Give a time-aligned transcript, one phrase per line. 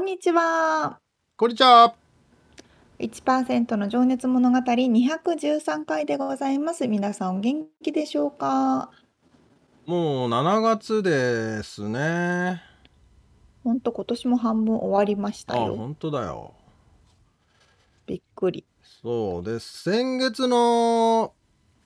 [0.00, 0.98] んにちは。
[1.36, 1.94] こんにちは。
[3.00, 6.88] 1%の情熱物語213回でございます。
[6.88, 8.90] 皆さんお元気でしょうか？
[9.84, 12.62] もう7月ですね。
[13.62, 15.76] ほんと今年も半分終わりましたあ、よ。
[15.76, 16.54] 本当だよ。
[18.06, 18.64] びっくり。
[19.02, 19.82] そうです。
[19.82, 21.34] 先月の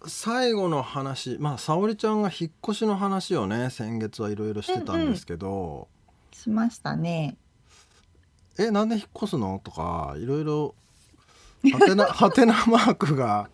[0.07, 5.89] 最後の話、まあ、沙織ちゃんが引っ越しの話をね、先月はいろいろしてたんですけど、
[6.33, 7.37] しましたね。
[8.59, 9.61] え、なんで引っ越すの？
[9.65, 10.75] とか、いろいろ、
[11.73, 13.49] はてな、はてなマークが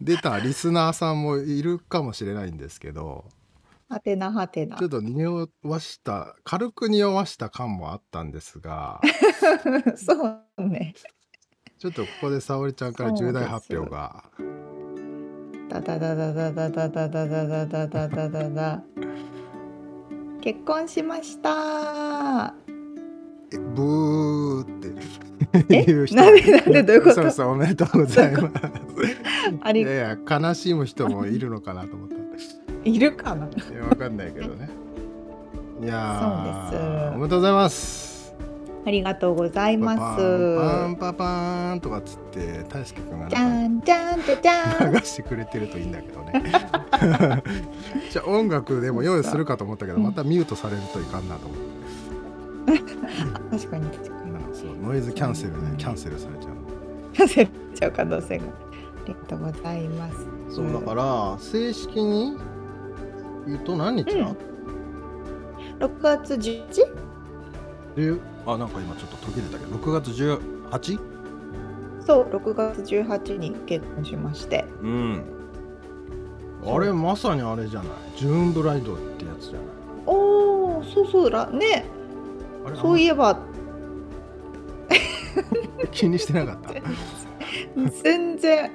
[0.00, 3.24] 出たリスナーさんもいるかもしれないんですけど、
[3.88, 4.86] はてなはてなちょ。
[4.86, 9.00] っと匂わした、軽く匂わした感もあったんですが、
[9.96, 10.14] そ
[10.58, 10.94] うね。
[11.78, 14.24] ちょっとここで沙織ちゃんから重大発表が。
[15.68, 18.82] ダダダダダダダダダダダダダダダダ。
[20.40, 22.54] 結婚しました。
[23.52, 24.01] えブー
[25.58, 25.84] ってえ？
[25.84, 26.16] 言う人。
[26.16, 27.14] なんでなんでどういうこと？
[27.14, 28.52] そうそうおめでとうございます。
[29.60, 29.82] あり。
[29.82, 29.96] いやい
[30.28, 32.14] や悲しむ人もいるのかなと思った
[32.84, 33.46] いるかな？
[33.46, 34.68] いやわかんないけどね。
[35.80, 37.14] いやそうです。
[37.14, 38.12] おめでとうございます。
[38.84, 40.22] ありがとうございまパす。
[40.22, 44.92] ンパンパパーンとかっつって大輔君がじゃなんんじゃんじゃん。
[44.92, 46.42] か流してくれてるといいんだけどね。
[48.10, 50.02] じゃあ音楽でも用意するかと思ったけどうん。
[50.02, 52.82] またミュートされるといかんなと思って。
[53.56, 54.21] 確かに確かに。
[54.82, 56.54] ノイズキャンセルねキャンセルされちゃう
[57.14, 58.44] キャンセルしちゃう可能性が。
[58.44, 58.48] あ
[59.08, 60.26] りがとうございます。
[60.50, 62.36] そうだから正式に
[63.46, 64.36] 言うと何日だ、うん
[65.78, 66.64] 6月 11?
[67.96, 71.00] 10あなんか今ちょっと途切れたけど6月 18?
[72.06, 74.64] そう、6月18に結婚しまして。
[74.82, 75.22] うん
[76.64, 77.88] あれまさにあれじゃない？
[78.16, 79.62] ジューンブライドってやつじゃない？
[80.06, 81.84] おお、そうそうらね、
[82.80, 83.36] そういえば
[85.90, 86.74] 気にしてなかった。
[88.02, 88.70] 全然。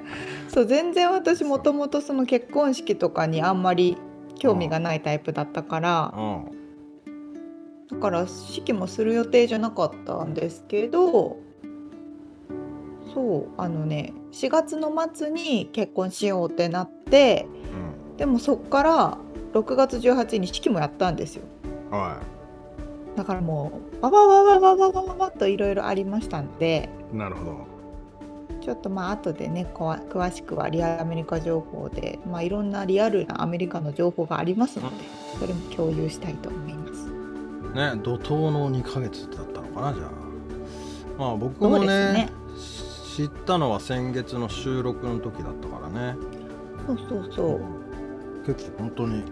[0.48, 3.96] そう全然私もともとその結婚式とかにあんまり
[4.38, 6.14] 興味がないタイプだったから。
[6.16, 6.20] う
[6.54, 6.58] ん。
[7.90, 11.38] だから式もする予定じゃなかったんですけど
[13.14, 17.46] そうあのね4月の末に結婚しようってなって
[18.18, 19.18] でもそっから
[19.54, 21.44] 6月18日に式もやったんですよ。
[21.90, 22.20] うんは
[23.18, 27.66] だからもうバババババババババッといろいろありましたんでいなるほど。
[28.60, 34.96] ちょっとまあ後でねこわ詳しくはリアルアメリカ情報で、まあ、いろんなリアルなアメリカの情報がありますので
[35.40, 37.06] それも共有したいと思います。
[37.74, 40.10] ね怒涛の2ヶ月だったのかなじゃあ。
[41.18, 42.28] まあ僕もねね。
[43.16, 46.16] 知ったのは先月の収録の時だったからね。
[46.86, 47.60] そうそうそう。
[48.46, 49.24] 結構本当に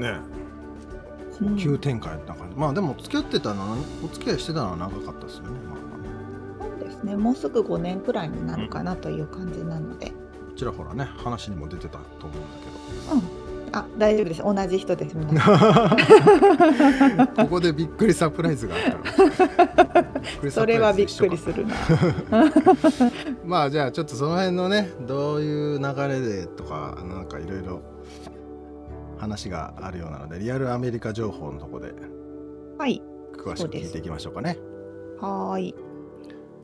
[0.00, 0.39] ねうん
[1.58, 7.16] 急展開な感じ、まあでも付き合ってたのはお付き合いしてたのは長かったですよねまあそうですね。
[7.16, 10.12] もうすぐ5年くらいになるかなという感じなので。
[10.56, 13.26] ちらほらね話にも出てたと思うんだ
[13.72, 14.42] あ、大丈夫です。
[14.42, 15.16] 同じ人です。
[17.36, 18.98] ここでびっくりサプライズがあったの
[20.20, 21.74] びっくりサそれはびっくりするな。
[23.44, 27.80] まあじゃあちょっとその辺のねどういう流れでとかなんかいろいろ
[29.20, 31.92] 話があるようなのでリアルアメリカ情報のとこで
[32.78, 33.02] はい。
[33.34, 34.56] 詳しく聞いていきましょうかね
[35.20, 35.74] はーい。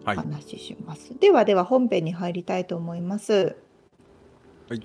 [0.05, 1.19] はい話します。
[1.19, 3.57] ではでは本編に入りたいと思います。
[4.69, 4.83] はい。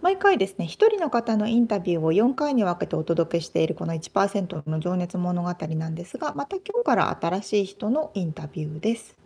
[0.00, 9.16] 毎回ですね、一人の方のインタビューを4回に分けてお届けしているこの1%の情熱物語なんですが、また今日から新しい人のインタビューです。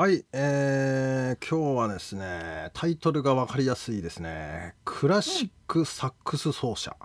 [0.00, 4.74] はい、えー今日はですねタイトルが分かりやすいですね。
[4.82, 6.96] クラシックサックス奏者。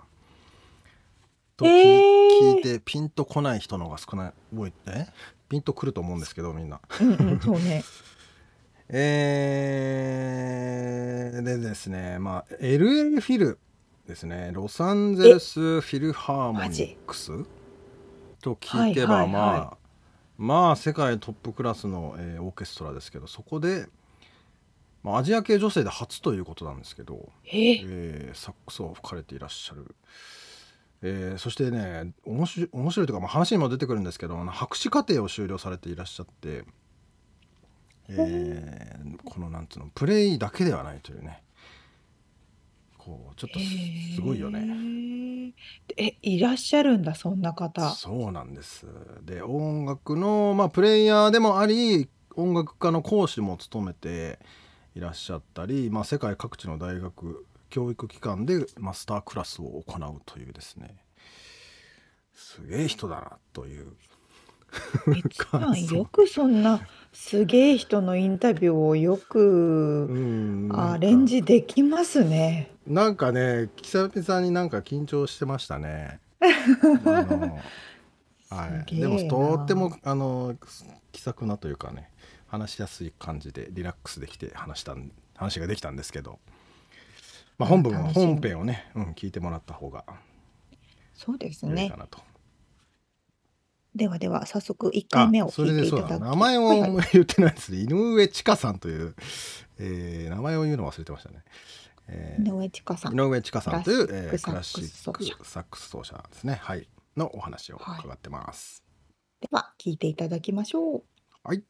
[1.58, 5.12] と聞,、いてピンとこない人の方が少ない多いね
[5.50, 6.80] ピンとくると思うんですけどみんな。
[6.98, 7.84] うんうん、そうね。
[8.88, 13.58] えー、でですね、まあ、LA フィル
[14.08, 17.44] ですね、ロサンゼルスフィルハーモニックス。
[18.40, 19.85] と聞けば、はいはいはい
[20.38, 23.86] まあ、まあ、世界トップクラスの、えーオーケストラですけど、そこで、
[25.02, 29.94] まあ、アジア系女性で初ということなんですけど、ええーサックスを吹かれていらっしゃる。
[31.02, 36.64] えーそしてね面白い面白いというか、まあ、話にも出てくるんですけど博士課程を修了されていらっしゃって、
[38.08, 41.42] えーこのなんつうのプレイだけではないというね
[43.06, 43.66] こうちょっとす
[44.16, 44.60] すごいよね。
[44.60, 45.54] ね。
[45.96, 47.90] え、いらっしゃるんだ、そんな方。
[47.90, 48.84] そうなんです
[49.22, 54.40] で音楽の、まあ、プレイヤーでもあり音楽家の講師も務めて
[54.96, 60.96] いらっしゃったり、まあ、世界各地の大学教育機関でマスタークラスを行うというですね
[62.34, 63.92] すげえ人だなという
[65.16, 66.80] え、ちさん、よくそんな
[67.12, 72.70] すげえ人のインタビューをようくんアレンジできますね。
[72.86, 76.20] なんかね久々になんか緊張してましたね。
[76.40, 77.58] あの
[78.48, 80.56] はい、でもとってもあの
[81.10, 82.10] 気さくなというかね
[82.46, 86.38] 話しやすい感じでリラックスできて話したん話ができたんですけど、
[87.58, 90.04] まあ、本文楽しみ本編をね、うん、聞いてもらった方が
[91.14, 91.96] そうですね良いか。
[91.96, 92.20] なと。
[93.96, 99.14] ではでは、早速1回目を聞いていただき名前をはいはい言ってないですね、井上千佳さんという、
[99.78, 101.44] えー名前を言うの忘れてましたね。
[102.08, 103.14] えー井上千佳さん。
[103.14, 106.60] 井上千佳さんという、クラえークラシックサックス奏者サックス奏者ですね。
[106.62, 106.88] はい。
[107.16, 108.84] のお話を伺ってます。
[109.40, 111.02] では、聞いていただきましょう。
[111.42, 111.62] はい。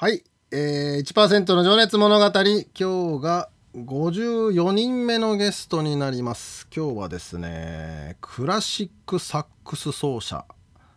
[0.00, 0.24] はい。
[0.50, 2.24] えー、1%の情熱物語。
[2.24, 6.66] 今日が54人目のゲストになります。
[6.74, 10.46] 今日はですね、クラシックサックス奏者、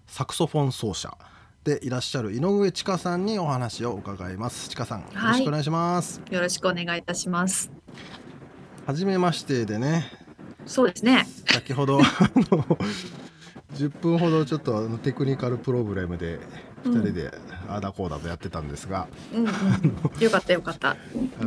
[0.08, 1.18] サクソフォン奏者
[1.66, 4.70] でいらっしゃる井上千佳さんにお話を伺います。
[4.70, 6.22] 千佳さん、よろしくお願いします。
[6.32, 7.70] よろしくお願いいたします。
[8.86, 10.10] はじめましてでね、
[10.66, 11.28] そうですね。
[11.52, 12.04] 先ほどあ
[12.36, 12.64] の
[13.76, 16.40] 10分ほどちょっとテクニカルプログラムで
[16.86, 17.32] 2人で
[17.68, 20.96] ああだこうだとやってたんですが、うんうん、よかったよかった。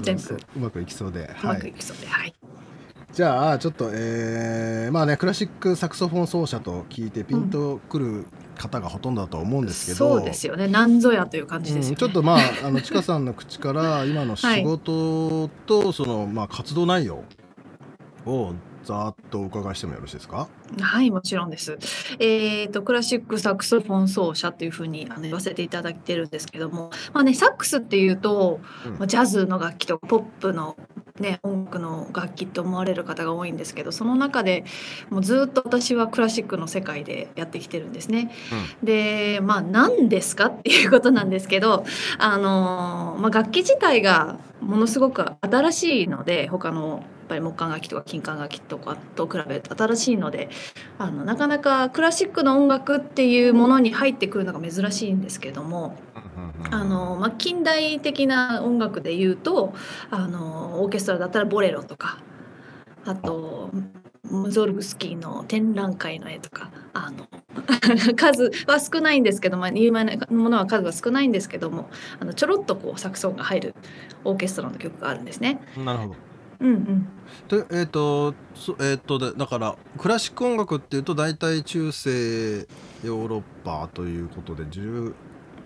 [0.03, 2.35] 全部そううまくいきそうで、うまはい、くいきそうで、はい。
[3.13, 10.69] じゃあちょっとえーまあねクラシックサクソフォン奏者と聞いてピンとくる方がほとんどだと思うんですけど、そうですよね。
[10.69, 11.89] なんぞやという感じですよね。
[11.91, 17.25] うんちょっとまああのちかさんの口から今の仕事とその、まあ活動内容
[18.27, 18.55] を
[18.87, 20.49] ざーっとお伺いしてもよろしいですか？
[20.81, 21.77] はい、もちろんです。
[22.21, 30.77] えっ、とクラシックサクソフォン奏者というふうにあの言わせていただいてるんですけども、まあねサックスっていうと、うんまあジャズの楽器とかポップの
[31.19, 34.65] ね音楽の楽器と思われる方が多いんですけど、その中で
[35.11, 38.31] もうずっと私はクラシックの世界でやってきてるんですね。
[38.83, 41.85] でまあ何ですかっていうことなんですけど、
[42.19, 50.49] あのまあ、楽器自体がものすごく新しいので他のぱり木管楽器とか金管楽器とかと比べると新しいので
[50.99, 55.97] あのなかなかクラシックの音楽っていうものに入ってくるのが珍しいんですけども
[56.71, 59.75] あの、まあ、近代的な音楽で言うと
[60.11, 62.19] あのオーケストラだったらボレロとか
[63.05, 63.71] あと
[64.31, 67.27] ムゾルグスキーの展覧会の絵とかあの
[68.17, 71.89] 数は少ないんですけど、まあ、有名なものは数は少ないんですけども
[72.21, 73.75] あのちょろっとこうサクソンが入る
[74.25, 75.61] オーケストラの曲があるんですね。
[75.77, 76.26] なるほど。
[76.61, 77.09] うんうん、
[77.49, 82.11] でえっ、とそえっ、とでだからクラシック音楽っていうと大体中世
[83.05, 85.15] ヨーロッパということで10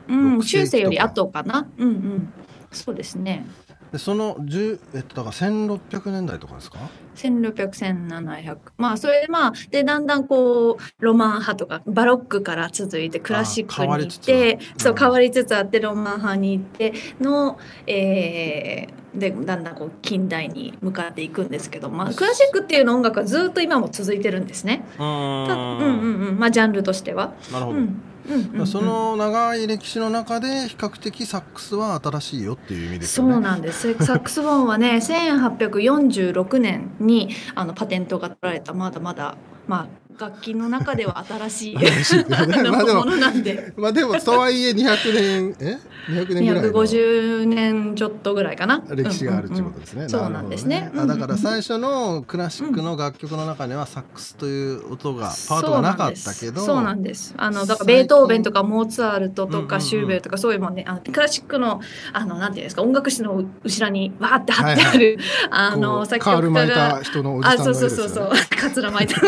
[0.08, 1.68] うん、6世紀とか中世より後かな。
[1.78, 2.32] うんうん。
[2.72, 3.46] そうですね。
[3.92, 6.78] でその10えっとだから1600年代とかですか
[7.16, 8.58] ？1600、1700。
[8.78, 24.84] まあ、それでまあ、で、だんだんこう、ロマン派とか、バロックから続いてクラシックに行って、そう、うん変わりつつあって、ロマン派に行っての、えーで、だんだんこう、近代に向かっていくんですけど、まあ、クラシックっていうの音楽はずっと今も続いてるんですね。
[24.94, 26.38] うたうんうんうん。
[26.38, 27.34] まあ、ジャンルとしては。
[27.52, 28.02] なるほど、うん。
[28.28, 33.32] うんうんうん、その長い歴史の中で比較的サックスは新しいよっていう意味ですよね。
[33.32, 33.94] そうなんです。
[34.04, 39.36] サックスフォンはね、1846年にあのパテントが取られたまだまだ
[39.66, 41.80] まあ楽器の中では新しい も
[43.00, 43.72] ものなんで。
[43.76, 46.70] まあでも とはいえ200年え？200年ぐらいの。
[46.72, 48.82] 250年ちょっとぐらいかな？
[48.90, 50.00] 歴史があるっていうことですね。
[50.02, 50.10] うんうんうん。
[50.10, 50.90] そうなんですね。
[50.92, 57.34] るほどあだから最初のクラシックの楽曲の中にはサックスという音が、パートがなかったけど、そうなんです。
[57.36, 60.84] あのだからベートーベンとかモーツァルトとかシューベルとかそういうもんね。
[60.86, 61.80] あのクラシックの
[62.12, 62.82] あのなんていうんですか？
[62.82, 65.18] 音楽史の後ろにわーって貼ってある、
[65.50, 68.58] あこうの作カール巻い曲家がた人のおじさんあの絵そうそうそうですよねそう。
[68.60, 69.20] カツラ巻いた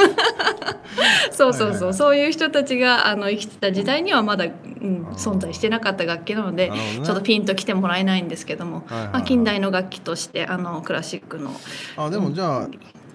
[1.30, 7.00] そうそうそう、そういう人たちがあの生きてた時代にはまだ、うん、存在してなかった楽器なのでね。
[7.02, 9.12] ちょっとピンときてもらえないんですけども、はいはいはい。
[9.12, 11.50] まあ、近代の楽器としてあのクラシックの、
[11.96, 12.68] あでもじゃあ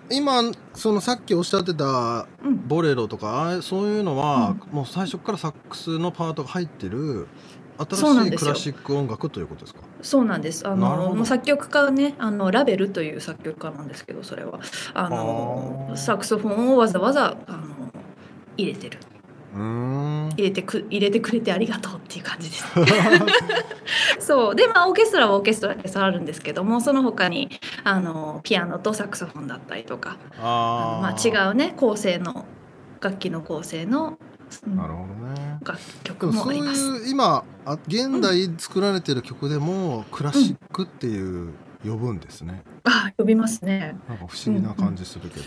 [0.09, 0.41] 今
[0.74, 7.27] そのさっきおっしゃってたうん、ボレロとかああそういうのは、うもう最初からサックスのパートが入ってる
[7.77, 9.81] 新しいクラシック音楽ということですか？
[10.01, 10.67] そうなんです。
[10.67, 14.59] あのもう作曲家はね、あのラベルという作曲家なんですけど、それは。
[14.93, 17.91] あのサクソフォンをわざわざあの
[18.57, 18.99] 入れてる、
[19.53, 22.65] 入れてく入れてくれてありがとうっていう感じです。
[24.19, 24.55] そう。
[24.55, 27.49] でまあオーケストラはオーケストラであるんですけども、その他に
[27.83, 32.45] あのピアノとサクソフォンだったりとか、あまあ違うね構成の
[33.01, 34.17] 楽器の構成の、
[34.65, 34.75] うん。
[34.75, 35.59] なるほどね。
[36.03, 36.81] 曲もそうもあります。
[36.81, 43.97] いう今あ現代作られてる曲でもクラシックっていう呼ぶんですね、あ呼びますね。
[44.07, 45.45] なんか不思議な感じするけど、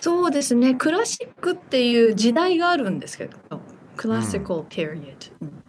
[0.00, 0.74] そうですね。
[0.74, 3.60] クラシックっていう時代があるんですけど
[3.96, 4.94] クラシカルペリオ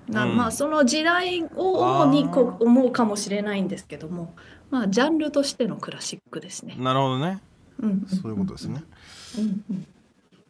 [0.10, 0.38] ド、なうん。
[0.38, 4.36] まあその時代を主にこう思うかもしれないんですけども
[4.70, 6.76] まあジャンルとしてのクラシックですね。
[6.78, 7.40] なるほどね。
[7.80, 8.84] うんんそういうことですね、。
[9.38, 9.88] うんうん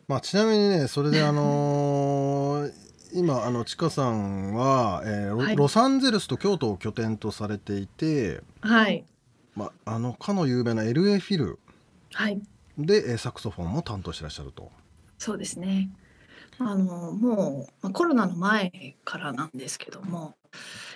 [0.08, 2.74] まあちなみにねそれであのー
[3.14, 9.06] 今あのちかさんは、えーロはいロサンゼルスと京都を拠点とされていて、はい
[9.56, 11.60] まあ、あのかの有名な LA フィル
[12.12, 12.42] はい
[12.78, 14.72] でえーサクソフォンも担当してらっしゃると。
[15.18, 15.90] そうですね。
[16.60, 20.36] あのもうまあコロナの前からなんですけども、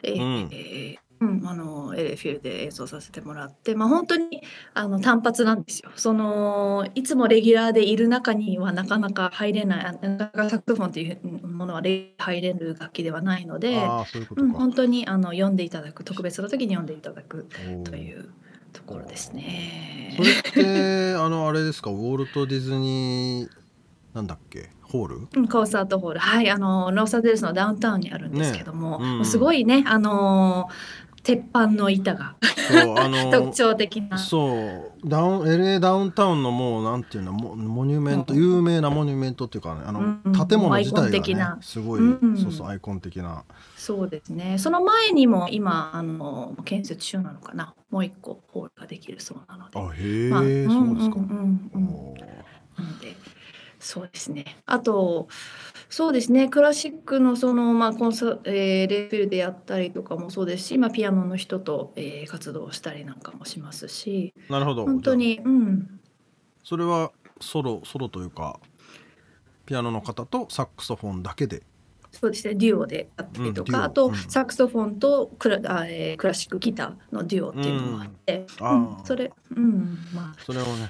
[0.03, 4.41] えーうんえーうん、あのエレフィルで演奏させてもらって、まあ本当に
[4.73, 5.91] あの単発なんですよ。
[5.95, 14.57] そのいつもレギュラーでいる中にはなかなか入れない、あなかなかサクソフォンというものはレ入れる楽器ではないので、ああそういうことうん、か。
[14.57, 17.47] 本当にあの読んでいただく特別な時に読んでいただく
[17.83, 18.29] という
[18.73, 20.15] ところですね。
[20.17, 20.23] そ。
[20.23, 23.49] れって あのあれですかウォルト・ディズニー
[24.15, 24.69] なんだっけ？
[24.81, 25.27] ホール？
[25.37, 26.19] うんコンサートホール。
[26.19, 29.25] はいあのロサンゼルスのダウンタウンにあるんですけども、ねうん。
[29.25, 30.67] すごいねあの
[31.23, 32.35] 鉄板の板が。
[33.31, 34.17] 特徴的な。
[34.17, 38.39] そうダウン LA ダウンタウンのもうなんていうのモモニュメント、うん。
[38.39, 42.37] 有名なモニュメントっていうかねあの、うん建物自体がねすごい、うん。
[42.37, 43.43] そうそうアイコン的な。
[43.75, 44.57] そうですね。
[44.57, 47.73] その前にも今あの建設中なのかな。
[47.89, 49.79] もう一個ホールができるそうなので。
[49.79, 51.81] あへえ、まあそうですか、うんうんうん
[52.79, 53.15] うんで
[53.81, 54.45] そうですね。
[54.67, 55.27] あと
[55.91, 56.47] そうですね。
[56.47, 64.33] クラシックのその、まあ、コンサえーレベルでやったりとかもそうですし、まあ、ピアノの人と、えー活動したりなんかもしますし。
[64.49, 64.85] なるほど。
[64.85, 65.99] 本当にうん。
[66.63, 68.59] それはソロソロというか
[69.65, 71.61] ピアノの方とサックスフォンだけで？
[72.13, 72.55] そうですね。
[72.55, 74.15] デュオであったりとか、うんあと、うん。
[74.15, 78.97] サクソフォンとクラあ、えークラシックギターのデュオっていうのもあって、うん。
[79.03, 79.97] それうん。
[80.15, 80.89] まそれをね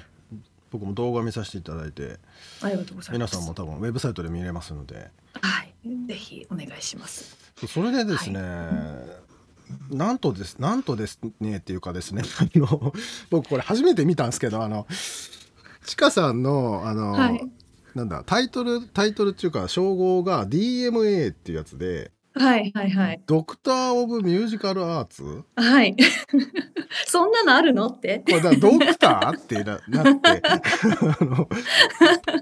[0.72, 2.18] 僕も動画見させていただいて
[2.62, 3.28] あありがとうございます。
[3.28, 5.10] 皆さんも多分ウェブサイトで見れますので。
[5.40, 5.74] はい。
[6.08, 7.36] ぜひお願いします。
[7.68, 8.40] それでですね、
[9.90, 12.92] なんとですなんとですねっていうかですね あの
[13.30, 14.86] 僕これ初めて見たんですけどあの
[15.84, 17.40] ちかさんのあの、はい。
[17.94, 25.42] なんだタイトルタイトルっていうか称号が DMA っていうやつではいはいはいドクター・オブ・ミュージカル・アーツ？
[25.56, 25.94] はい
[27.06, 28.20] そんなのあるのって？
[28.26, 30.42] これだドクターってななって
[31.20, 31.48] あの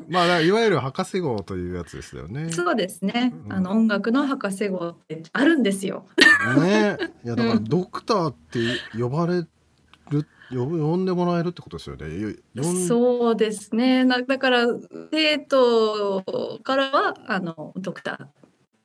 [0.09, 2.50] まあいわゆる博士号というやつですよね。
[2.50, 3.32] そうですね。
[3.47, 6.06] うんあの音楽の博士号ってあるんですよ。
[6.61, 8.59] ね いやだからドクターって
[8.99, 9.38] 呼ばれ
[10.11, 12.06] る呼んでもらえるってことですよね。
[12.88, 14.04] そうですね。
[14.04, 14.66] なだから
[15.12, 18.26] 生徒からはあのドクター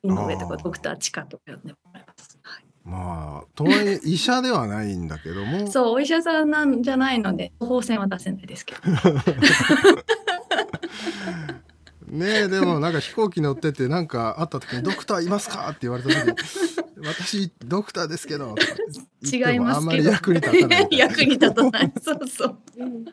[0.06, 2.38] 井上とかドクターチカとか呼んでもらいます。
[2.42, 8.80] はいまあとはいえ医者ではないんだけども そうお医者さんなんじゃないので方線は出せないですけど。
[12.06, 16.34] ねでもなんか飛行機乗っててなんか会った時に「ドクターいますか?」って言われた時に
[17.04, 18.54] 「私ドクターですけど」
[19.24, 21.92] 違いますあんまり役に立たない 役に立たない。
[22.00, 22.58] そうそう。
[22.78, 23.04] うん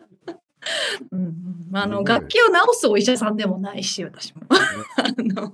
[1.12, 4.44] うん、あの楽器を直すお医者さんでもないし私も。
[4.50, 4.58] あ
[5.18, 5.54] の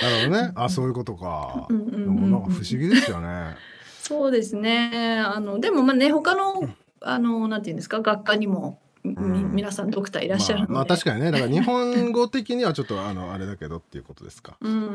[0.00, 0.52] なるほどね。
[0.54, 1.66] あそういうことか。
[1.68, 3.56] うんうんうんでもなんか不思議ですよね。
[4.00, 5.20] そうですね。
[5.24, 6.68] あのでもまあね他の
[7.00, 8.00] あのなんていうんですか？
[8.00, 9.52] 学科にもみうん。
[9.52, 11.30] 皆さんドクターいらっしゃるので、まあ、まあ確かにね。
[11.30, 14.56] だから日本語的にはちょっと あのあれだけどっていうことですか。
[14.60, 14.88] うんうんう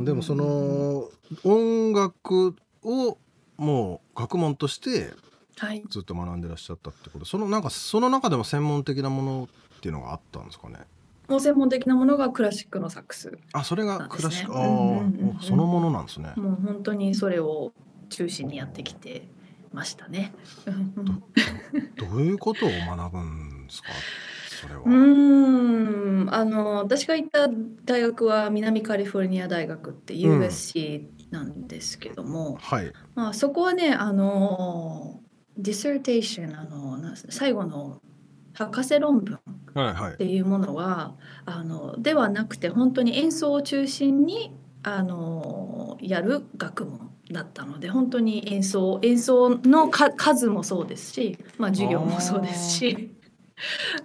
[0.00, 0.04] ん。
[0.04, 1.08] でもその
[1.44, 3.18] 音楽を
[3.56, 5.12] もう学問として
[5.56, 5.84] はい。
[5.88, 7.24] ずっと学んでらっしゃったってこと。
[7.24, 10.80] そのなんかその中でも専門的なものっていうのがあったんですかね？
[11.28, 16.32] もう専門的なものがクラシックのサックスあそれがクラシック、あうんうんそのものなんですね。
[16.36, 17.72] もう本当にそれを
[18.10, 19.26] 中心にやってきて
[19.72, 20.32] ましたね。
[20.66, 21.22] うんうん
[21.96, 23.88] どういうことを学ぶんですか？
[24.62, 24.82] それは。
[24.82, 27.48] うーんあの私が行った
[27.84, 32.92] 大学は南カリフォルニア大学って USC なんですけども、はい。
[33.14, 35.20] まあ、そこはねあの
[35.56, 36.98] ディセーテーションあの
[37.30, 38.00] 最後の
[38.54, 39.38] 博士論文
[39.74, 40.16] はいはいっ。
[40.16, 53.13] ていうものはあのではなくて本当に演奏を中心にあのやる学問だったので本当に演奏演奏のか数もそうですし、まあ、授業もそうですし。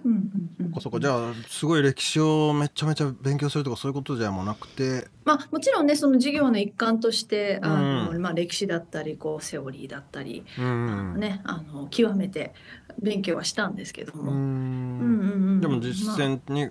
[0.04, 0.68] うんうんうん。
[0.68, 5.08] そこそこじゃあすごい歴史をめちゃめちゃ勉強するとかそういうことじゃもうなくて。
[5.24, 8.22] まあ、もちろんねその授業の一環としてあの、うん。
[8.22, 12.54] まあ、歴史だったりこうセオリーだったり、うんね、あの極めて
[13.00, 14.32] 勉強はしたんですけどうも。
[14.32, 15.60] うんうんんうん。
[15.60, 16.70] でも実まあ践にお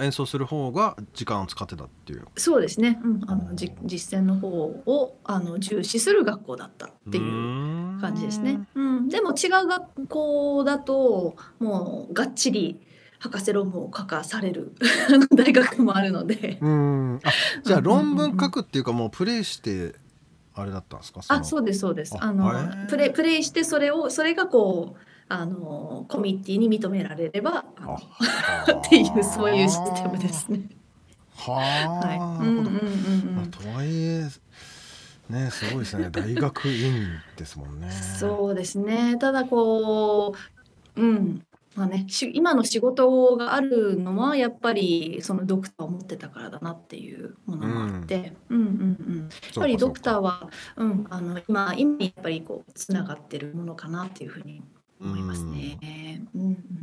[0.00, 2.26] 演奏する方が時間を使ってたっていう。
[2.36, 8.66] そうですね、うん、あのじ実践の方をあの重視する学校だったっていうう感じですね。
[8.74, 12.80] うん、でも違う学校だともうがっちり
[13.18, 14.74] 博士論文を書かされる
[15.34, 16.58] 大学もあるので。
[16.60, 17.20] うん。
[17.24, 17.30] あ
[17.64, 19.94] じゃあ論文書くっていうかもうプレイして
[20.54, 21.20] あれだったんですか？
[21.28, 22.16] あ、そううですそうです。
[22.18, 27.64] ああのプレイプレイしてそれをそれがこうあのコミッティに認められれば
[28.70, 30.62] っていうそういうシステムですね。
[31.36, 32.18] ははい。
[32.18, 33.50] あ、うんうんうんまあうん。
[33.50, 34.28] とはいえ
[35.28, 39.16] ねすごいですね大学院ですもんねそうですね。
[39.18, 40.34] ただこ
[40.96, 41.42] う、うん、
[41.78, 54.62] まあね、し今の仕事があるのはやっぱりそのドクターを持ってたからだなっていうものもあって、うん、うんうんやっぱりドクターは、うん、あの今今にやっぱりこうつながってるものかなっていうふうに
[55.00, 55.78] 思いますね。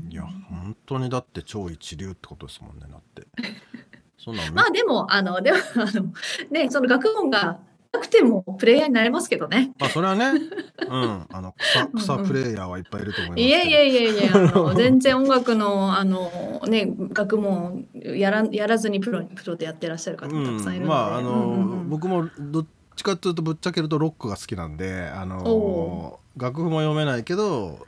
[0.10, 3.28] いや本当にだって超一流ってことですもんねだって。
[4.18, 6.14] そんなのまあでもあのでもあの
[6.50, 7.60] ねその学問が
[7.96, 9.74] なくてもプレイヤーになれますけどね。
[9.80, 10.32] まあそれはね。
[10.88, 11.26] うん。
[11.32, 21.90] あの草草プレイヤーはいっぱいいると思いますいやいやいやいやあの 全然音楽のあのね学問やらやらずにプロプロでやってらっしゃる方もたくさんいるので、うん、まああの、うんうんうん。
[21.90, 27.86] 僕もどっちかというとぶっちゃけるとロックが好きなんであおの楽譜も読めないけど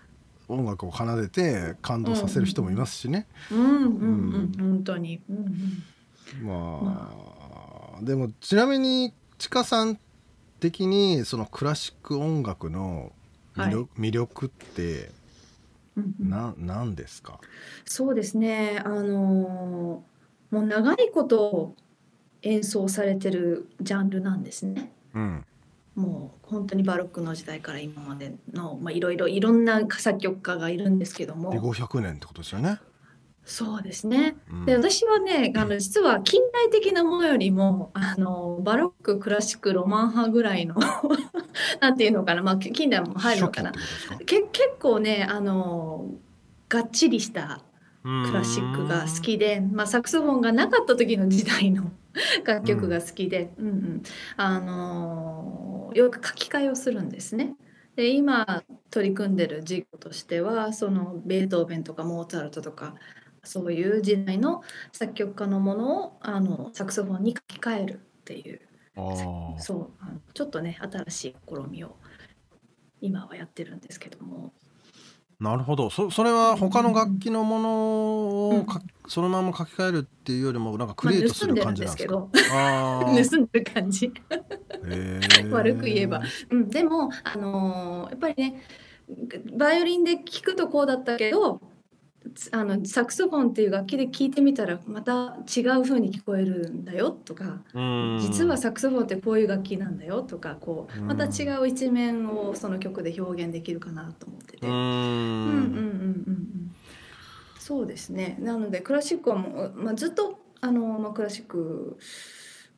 [0.48, 5.38] 音楽を奏でて感動させる人もいますしね、うんうんうん本当に、うん
[6.42, 7.12] うん、ま
[8.00, 10.00] あでもちなみにちかさん
[10.60, 13.12] 的にそのクラシック音楽の
[13.56, 15.12] 魅力,、魅力って
[15.96, 17.40] うんうんな何ですか、
[17.86, 20.04] そうですねあの
[20.52, 21.76] もう長いこと
[22.44, 24.92] 演奏されてるジャンルなんですね。
[25.14, 25.46] うん
[25.98, 32.80] もう本当にバロックの時代から今までのまあいろいろいろんな作曲家がいるんですけどでも500年ってことですよね。
[33.44, 34.36] そうですね。
[34.52, 34.66] うん。
[34.66, 40.76] で私はねあの実は近代的なものよりもあのバロッククラシックロマン派ぐらいの
[41.82, 43.72] なんていうのかな、まあ、近代も入るのかな。
[44.26, 46.12] け結構ねあの
[46.70, 47.62] がっちりした
[48.04, 51.92] クラシックが好きで、まあ、サクソフォンがなかった時の時代の
[52.46, 53.68] 楽曲が好きで、うん。
[53.68, 54.04] うん
[54.38, 57.56] あのーよく書き換えをするんですね。
[57.96, 62.96] で今取り組んでる事業としてはそのベートーベンとかモーツァルトとか
[63.44, 68.62] そういう時代の作曲家のものをあのサクソフォンに書き換えるっていう。
[69.60, 71.98] そうちょっとね新しい試みを
[73.00, 74.54] 今はやってるんですけども。
[75.40, 75.92] なるほど。
[75.92, 84.06] そそれは他の楽器のものをか、そのまま書き換えるっていうよりもなんかクリエイトする感じなんですか、ま あ盗ーんでる感じ。
[84.08, 85.50] へー。
[85.52, 86.22] 悪く言えば。
[86.50, 88.64] うん、でも、あのーやっぱりね
[89.54, 91.62] バイオリンで聴くとこうだったけどつ
[92.52, 98.18] あのサクソフォンっていう楽器で聴いてみたらまた違う風に聞こえるんだよとかうん。
[98.22, 101.08] 実はサクソフォンってこういう楽器なんだよとかこううん。
[101.08, 104.68] また違う一面をその曲で表現できるかなと思ってて。
[104.68, 104.84] ううんうん
[105.50, 106.76] うんうんん。
[107.60, 108.38] そうですね。
[108.40, 111.98] なのでクラシックはもう、まあ、ずっとあの、まあ、クラシック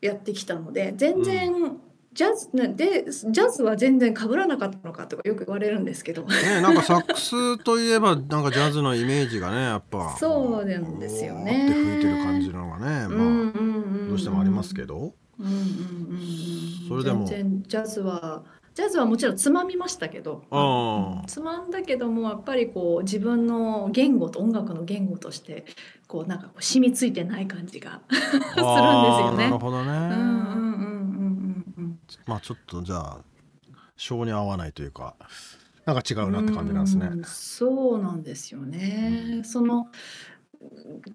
[0.01, 1.79] やってきたので全然、
[2.11, 6.23] ジャズねでジャズは全然被らなかったのかとかよく言われるんですけど。
[6.23, 11.65] ねなんかサックスといえばなんかジャズのイメージがねやっぱそうなんですよね。
[11.65, 15.59] って吹いてる感じのがね、まあ、どうしてもありますけど、うんうんうん
[16.11, 17.25] うんそれでも。
[17.25, 18.43] 全然ジャズは
[18.73, 20.43] ジャズはもちろんつまみましたけど、
[21.27, 25.65] つまんだけどもやっぱりこう自分の言語と音楽の言語として
[26.07, 29.45] こうなんかこう染みついてない感じが するんですよね。
[29.45, 30.68] なるほどね、うんうん
[32.29, 33.17] まあちょっとじゃあ
[33.97, 35.15] 性に合わないというか
[35.85, 37.07] なんか違うなって感じなんですね。
[37.11, 39.41] うんそうなんですよね。
[39.43, 39.87] その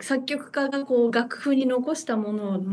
[0.01, 2.65] 作曲家がこう楽譜に残したものを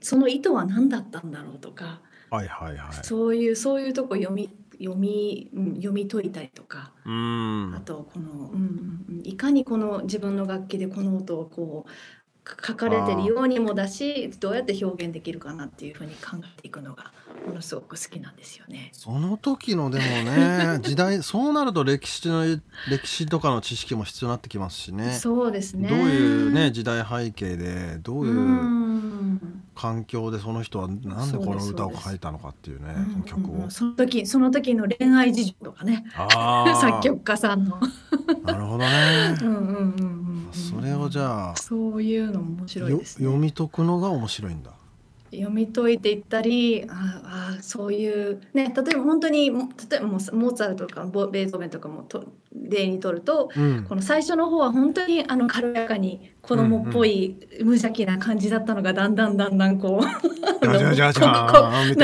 [0.00, 3.04] その意図は何だったんだろうとか、はいはいはい。
[3.04, 11.94] そういうそういうとこ読み読みうん読み解いたりとか、あとこの、うんうんうん、いかにこの自分の楽器でこの音をこうか
[12.44, 17.12] 書かれてるようにもだしどうやって表現できるかなっていうふうに考えていくのが
[17.46, 18.90] ものすごく好きなんですよね。
[18.92, 22.44] その時のでもね 時代そうなると歴史の
[22.88, 25.12] 歴史とかの知識も必要になってきますしね。
[25.12, 25.88] そうですね。
[25.88, 33.70] どういうね時代背景でどういううん環境でその人はなんでこの歌を書いたのかっていうね曲をうんうん。
[33.70, 36.04] その時その時の恋愛事情とかね
[36.80, 37.80] 作曲家さんの。
[38.44, 40.19] なるほどね うんうんうん
[40.52, 43.24] それをじゃあそういうのも面白いよですね。
[43.24, 44.72] 読み解くのが面白いんだ。
[45.32, 60.04] 読み解いていったりああそういうね例えば本当にも例えばモーツァルトとかボベートーベンとかもと例にとるとうんこの最初の方は本当にあの軽やかに子供っぽい無邪気な感じだったのがだんだんだんだんこう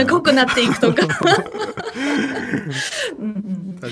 [0.06, 1.06] 濃くなっていくとか。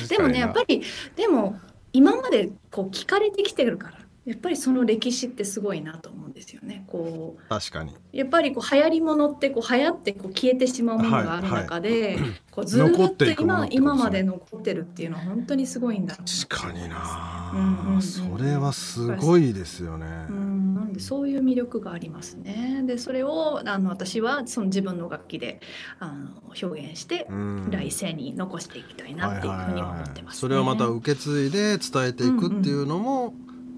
[0.08, 0.82] でもねやっぱり
[1.16, 1.58] でも
[1.92, 6.84] 今までこう聞かれてきてるからやっぱりその歴史ってすごいなと思うんですよね。
[6.86, 7.92] こ確かに。
[7.92, 12.18] うやっぱりこう流行りものってこう流行ってこう消えてしまうものがある中で、
[12.50, 20.06] こうずー残っっとていくもの今っとですね今まで残ってるっていうのは本当にすごいんだろう確かにな、うんうんうんそれはすごいですよね。
[20.28, 22.82] うん、なんでそういう魅力がありますね。
[22.86, 25.60] でそれをあの私はその自分の楽器で
[26.00, 27.70] あの表現して、うん。
[27.70, 30.40] 来世に残していきたいなっていうふうに思ってます、ね。
[30.40, 33.34] それをまた受け継いで伝えていくっていうのも、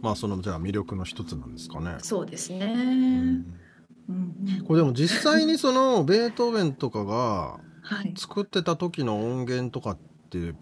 [0.06, 1.96] まあそのじゃあ魅力の一つなんですかね。
[1.98, 2.72] そうですね。
[2.72, 3.44] うん。
[4.08, 4.36] うん。
[4.58, 4.64] うん。
[4.64, 8.14] これでも実際にその ベートーベンとかがはい。
[8.16, 9.98] 作ってた時の音源とかっ
[10.30, 10.54] て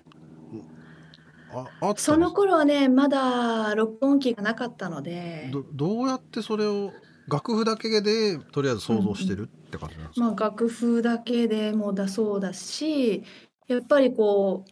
[1.51, 6.93] ああその頃はねまだ録音機がなかったので、どどうやってそれを
[7.29, 13.23] 楽譜だけでとりあえず想像してるって感じなんですか、まあ楽譜だけでもだそうだし、
[13.69, 14.71] やっぱりこう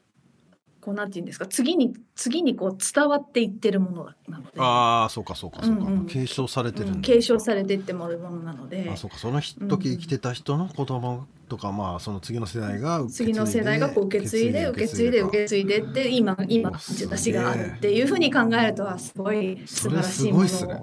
[0.82, 1.46] こうなんていうんですか？
[1.46, 4.50] 次に次にこう伝わっていってるものなので。
[4.58, 6.06] ああそうかそうかそうか、うんうん。
[6.06, 8.90] 継承されてるうん継承されていってもらうものなので。
[8.92, 9.16] あそうか。
[9.16, 20.82] その時生きてた人の子供とか、まあその次の世代が次の世代がこう受け継いで受け継いで受け継いでって今今私があるっていうふうに考えるとはすごい素晴らしいものすごいっを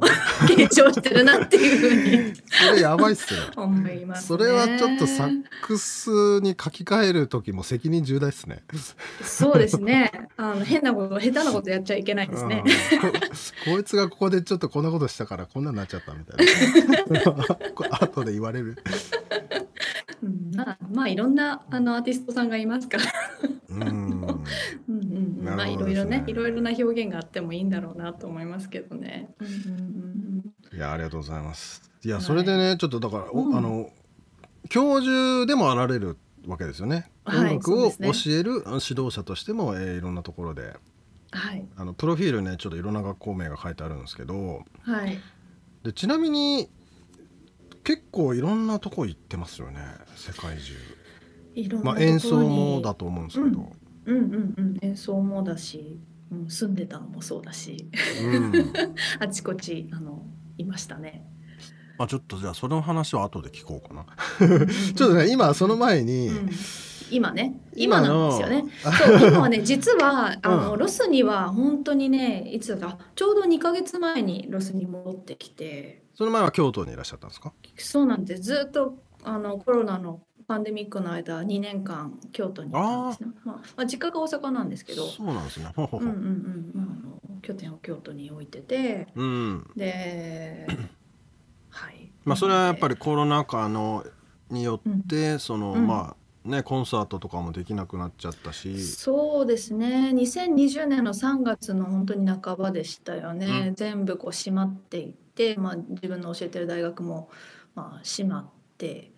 [0.55, 4.27] 継承してるなっていうふうにそれやばいっすね思います、ね。
[4.27, 8.61] それはちょっとサックスに書き換える時も責任重大っすね。
[9.23, 10.11] そうですね。
[10.37, 12.63] あの変なこと下手なことやっちゃいけないですね。
[12.63, 12.71] うん
[13.69, 18.77] ここいつがここでちょっとこんなことしたからこんなになっちゃったみたいな 後で言われる、
[20.21, 23.03] うん、まあまあいろんなあのアーティストさんがいますから。
[23.69, 24.39] うん、うんうん
[24.89, 25.43] うん。
[25.43, 29.33] まあいろいろねいろいろな表現があってもいいんだろうなと思いますけどね。
[29.39, 31.89] うんうんうんいやありがとうございます。
[32.03, 32.23] いやはい。
[32.23, 33.57] それでねちょっとだから、おうん。
[33.57, 33.89] あの
[34.69, 37.95] 教授でもあられるわけですよね、はい音楽を教
[38.27, 40.75] える指導者としても、えーいろんなところで。
[41.31, 41.65] はい。
[41.77, 44.63] あのプロフィールねちょっといろんな学校名が書いてあるんですけど。
[44.83, 45.19] はい。
[45.83, 46.69] でちなみに
[47.89, 49.81] 結構いろんなとこ行ってますよね
[50.15, 50.75] 世界中。
[51.55, 52.11] いろんなまあ、ところに。
[52.11, 53.71] 演奏もだと思うんですけど、
[54.05, 54.77] うんうんうん。
[54.83, 55.99] 演奏もだし、
[56.31, 57.89] うん、住んでたのもそうだし、
[58.23, 58.73] うん。
[59.19, 60.23] あちこちあの
[60.59, 61.25] いましたね。
[61.97, 64.05] まあ、ちょっとじゃあその話は後で聞こうかな。
[64.93, 66.49] ちょっとね今その前に、うん。
[67.09, 67.59] 今ね。
[67.75, 68.65] 今なんですよね。
[68.83, 72.99] そう今はね実は あの、うんロスには本当にねいつだか。
[73.15, 77.53] ちょうど2ヶ月前にロスに戻ってきてその前は京都にいらっしゃったんですか？
[77.77, 78.41] そうなんです。
[78.41, 83.29] ずっとあのコロナのパンデミックの間2年間京都にいたんですね。
[83.45, 85.07] まあまあ、実家が大阪なんですけど。
[85.07, 85.71] そうなんですね。
[85.73, 86.09] ほうほうんう。
[86.09, 89.07] んうんまあ、あの拠点を京都に置いてて。
[89.15, 89.71] うん。
[89.77, 90.67] で
[91.71, 92.11] はい。
[92.25, 94.05] まあそれはやっぱりりコロナ禍の
[94.49, 95.87] によって、その、うん。
[95.87, 100.11] まあねコンサートとかもできなくなっちゃったし、そうですね。
[100.13, 107.29] 2020年の3月の本当に半ばでしたよね、う全部こう閉まっていって、まあ、自分の教えてる大学も、
[107.75, 109.11] まあ、閉まって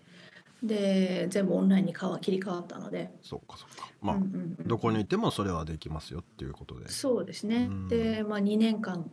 [0.63, 3.89] で全部オンラインに変わ切り替わったので、そうかそうか。
[4.01, 6.87] まあ、うんうんうんどこにいてもそれはできますよっていうことで。
[6.89, 7.87] そうですね、うん。
[7.87, 9.09] で、まあ、2年間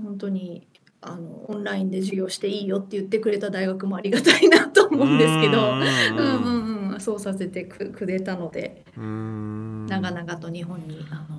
[0.00, 0.68] 本当に
[1.00, 5.72] あのオンラインで授業していいよって言ってくれた大学もありがたいなと思うんですけど。
[5.72, 5.80] うん。
[5.80, 8.84] うんうんうん、そうさせてくくれたので。
[8.96, 9.86] うーん。
[9.86, 11.29] 長々と日本にあの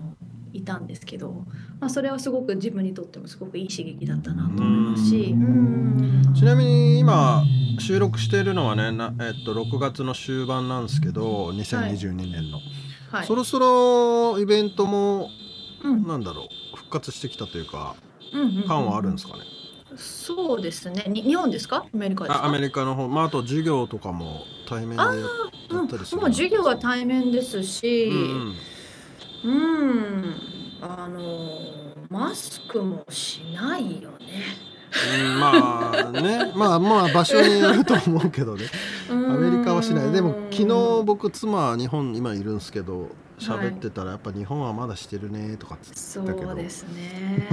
[0.62, 1.46] いたんですけど、
[1.80, 5.32] まあ、それはすごく自分にとってもすごくいい刺激だったなと思いますし。
[5.34, 6.24] うん。
[6.28, 6.34] うん。
[6.34, 7.44] ちなみに今
[7.80, 12.60] 収録しているのはねな、えっと、6月の終盤なんですけど2022年の、
[13.12, 13.26] はい。
[13.26, 15.30] そろそろイベントも
[15.84, 16.08] うん。
[16.08, 17.96] なんだろう復活してきたというか
[18.34, 19.44] うんうんうん感はあるんですかね、
[19.98, 21.04] そうですね。
[21.08, 21.86] に日本ですか？
[21.94, 22.46] アメリカですか？
[22.46, 28.20] あアメリカの方、まあ、あと授業とかも対面でややったりするもう授業は対面ですし、うんう
[28.52, 28.56] ん、
[29.44, 34.18] あのマスクもしないよね。
[35.20, 36.52] うん、まあね。
[36.56, 38.66] まあまあ場所によると思うけどね。
[39.10, 40.12] アメリカはしない。
[40.12, 46.52] でも昨日僕妻は日本今いるんですけど喋ってたらやっぱ日本はまだしてるねとかっつそったけど。
[46.52, 47.48] うですね。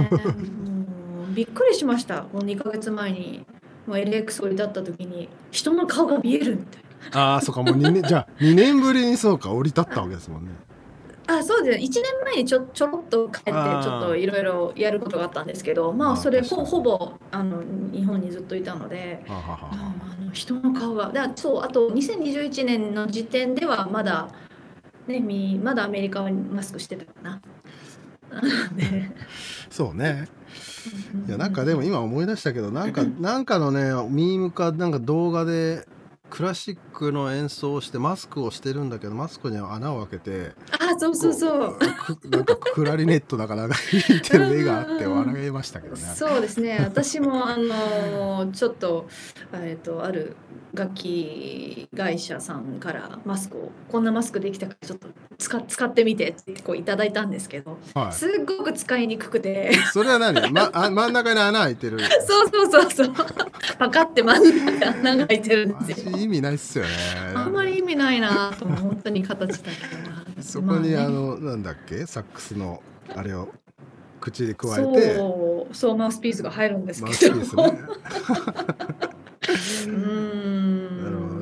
[1.33, 2.23] びっくりしました。
[2.23, 3.45] この2ヶ月前に。
[3.87, 7.63] もう LX 降り立った時に人の顔が見えるみたいああそうか。
[7.63, 10.49] もう2年じゃあ2年ぶりにそうか降り立ったわけですもんね。
[10.49, 10.68] な。
[11.29, 11.83] あそうですね。
[11.85, 17.61] 1年前にちょちょろっと帰ってちょっといろいろやることがあったんですけどまあそれほほぼあの
[17.93, 24.29] 日本にずっといたのではあの人の顔がだそうあと2021年の時点ではまだ
[25.07, 27.41] ねみまだアメリカはマスクしてたかな。
[28.75, 29.15] ね
[29.69, 30.27] そうね。
[31.27, 35.87] いやなんかででも今思い出したけどなんか なんかのねミームかなんか動画で
[36.29, 41.77] クラシックの演奏をしてマスクをしてるんだけどマスクには穴を開けてあそうそうそう。
[42.29, 46.01] なんかクラリネットだかなんか弾いてる絵があって笑いましたけどね。
[46.01, 46.79] そうですね。
[46.81, 49.07] 私もあのちょっと,、
[49.53, 50.35] えっとある
[50.73, 58.13] 楽器会社さんからマスクをこんなマスクできたからちょっと使使ってみてってこういただいたんですけどはい。
[58.13, 59.71] すっごく使いにくくて。
[59.91, 61.99] それは何、ま、あ真ん中に穴開いてる。
[62.27, 63.13] そうそうそうそう。
[63.79, 66.11] パカって真ん中に穴が開いてるんマですよ。
[66.17, 66.89] ジ意味ないっすよね。
[67.33, 72.05] あんまり意味ないなと本当に形だけどなそこにあのなんだっけ？
[72.05, 72.83] サックスの
[73.15, 73.49] あれを
[74.21, 75.15] 口で加えて。
[75.15, 75.75] そう。
[75.75, 77.79] そうマウスピースが入るんですマウけどスピースね。
[79.87, 80.58] うーん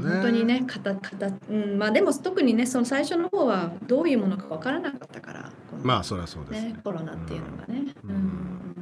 [0.08, 5.52] 本当にねかたかた、うん、まあでも特にねその最初の方はどういうものかわからなかったから
[5.84, 7.93] まあそりゃそうですねねコロナっていうのがね。
[8.04, 8.76] ううんん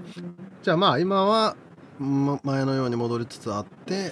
[0.64, 1.56] じゃあまあ今は
[2.00, 4.12] ま前のように戻りつつあって、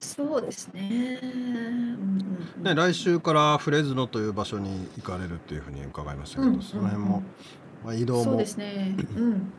[0.00, 1.20] そうですね。
[1.22, 7.22] うんうんうんね、来週からフレズノという場所に行かれるっていうふうに伺いましたけど、うんその辺も、
[7.84, 8.96] まあ、移動もそうですね。
[9.16, 9.52] うん。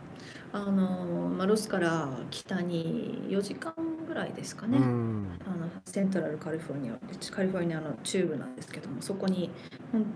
[0.53, 3.73] あのまあロスから北に4時間
[4.07, 4.77] ぐらいですかね。
[4.77, 5.39] うん。
[5.45, 6.93] あのセントラルカリフォルニア
[7.31, 9.49] カリフォルニアの中部なんですけどもそこに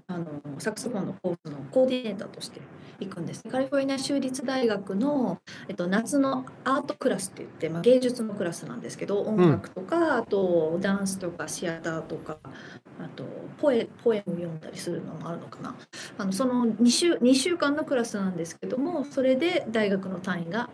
[0.07, 0.25] あの
[0.59, 2.61] サックスフォンのコースのコーディネーターとして
[2.99, 13.23] 行くんですカリフォルニア州立大学の、えっと、夏のアートクラスって言って、まあ、芸術のクラスなんですけど音楽とか、あとダンスとかシアターとかあと
[13.59, 15.75] ポエポエム読んだりするのもあるのかな。
[16.17, 20.69] あのその2週 ,2 週間のクラスなんですけどもそれで大学の単位が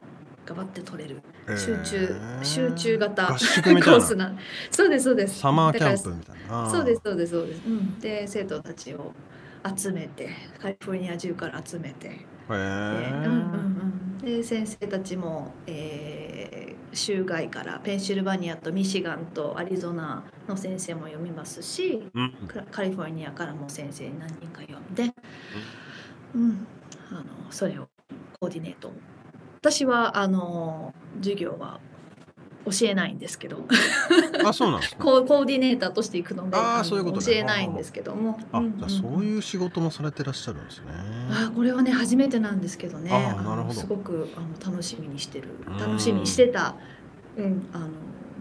[0.46, 1.22] ガバって取れる。
[1.58, 4.38] 集中、えー集中型コースなん。
[4.72, 5.40] そうですそうです。
[5.40, 6.44] サマーキャンプみたいな。
[6.64, 9.14] らそうですそうですそうです、うん、で生徒たちを
[9.76, 12.20] 集めてカリフォルニア中から集めて、
[12.50, 16.63] えうんうんうん、で先生たちも、えー
[16.94, 22.34] 州外からペンシルバニアとミシガンとアリゾナの先生も読みますしうん。
[22.72, 25.14] カリフォルニアからも先生何人か読んで、
[26.36, 26.68] うん、
[27.12, 27.88] あのそれを
[28.40, 28.92] コーディネート。
[29.58, 31.80] 私はあの授業は
[32.66, 33.58] 教えないんですけど。
[34.46, 34.98] あそうなんですね。
[35.04, 37.26] コーコーディネーターとして行くのであそういうことね。
[37.26, 38.40] 教えないんですけども。
[38.52, 38.78] あ、んん。
[38.78, 40.86] じゃあそういう仕事もされてらっしゃるんですね。
[41.30, 43.10] あーこれはね初めてなんですけどね。
[43.12, 43.80] あーのなるほど。
[43.80, 45.50] すごくあの楽しみにしてる。
[45.68, 45.78] うん。
[45.78, 46.76] 楽しみにしてた。
[47.38, 47.88] うんあの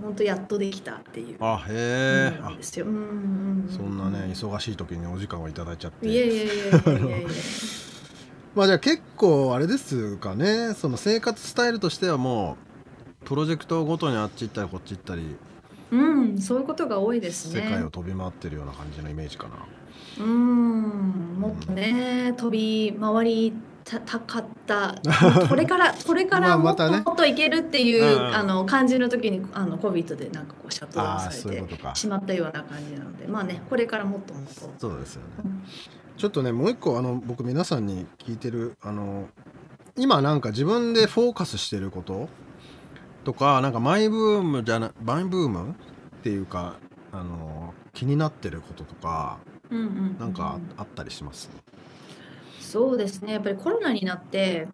[0.03, 2.87] 本当やっとできたっていうあへえ、うんですよ。
[2.87, 6.09] うんうんうんそんなね忙しい時にお時間をいただいちゃって。
[6.09, 7.29] いやいやいやいやいやいや。
[8.55, 10.75] まあじゃあ結構あれですかね。
[10.75, 12.72] その生活スタイルとしてはもう
[13.25, 15.37] プロジェクトごとにあっち行ったりこっち行ったり、
[15.91, 17.61] うんそういうことが多いですね。
[17.61, 19.55] 世界を飛び回ってるような感じのイメージかな。
[20.21, 23.53] うんもっとね飛び回り
[23.85, 24.95] たたかった。
[25.49, 34.71] これから これかまらもっともっといけるっていう、うんあの感じの時にあの COVID でなんかこうシャットダウンああされてしまったような感じなのでまあねこれからもっともっと。
[34.79, 35.63] そうですよねうん
[36.17, 36.53] ちょっとね。
[36.53, 39.29] もう一個あの僕皆さんに聞いてるあの
[39.97, 42.29] 今なんか自分でフォーカスしてること
[43.25, 46.77] とかなんかマイブームじゃなマイブームっていうか
[47.13, 49.39] あの気になってることとか
[49.71, 49.85] うんうん。
[49.85, 51.51] うんなんかあったりします、
[52.61, 53.33] そうですね。
[53.33, 54.69] やっぱりコロナになって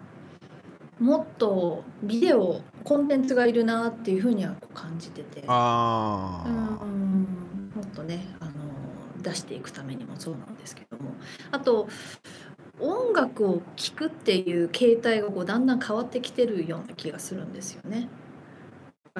[0.98, 5.44] もっとビデオコンテンツがいるなっていうふうには感じてて。
[5.46, 7.70] ああ、うん。
[7.74, 8.52] もっとねあの
[9.22, 11.12] 出していくためにもそうなんですけども。
[11.50, 11.88] あと
[12.80, 18.08] 音楽を聴くっていう形態がこうだんだん変わってきてるような気がするんですよね。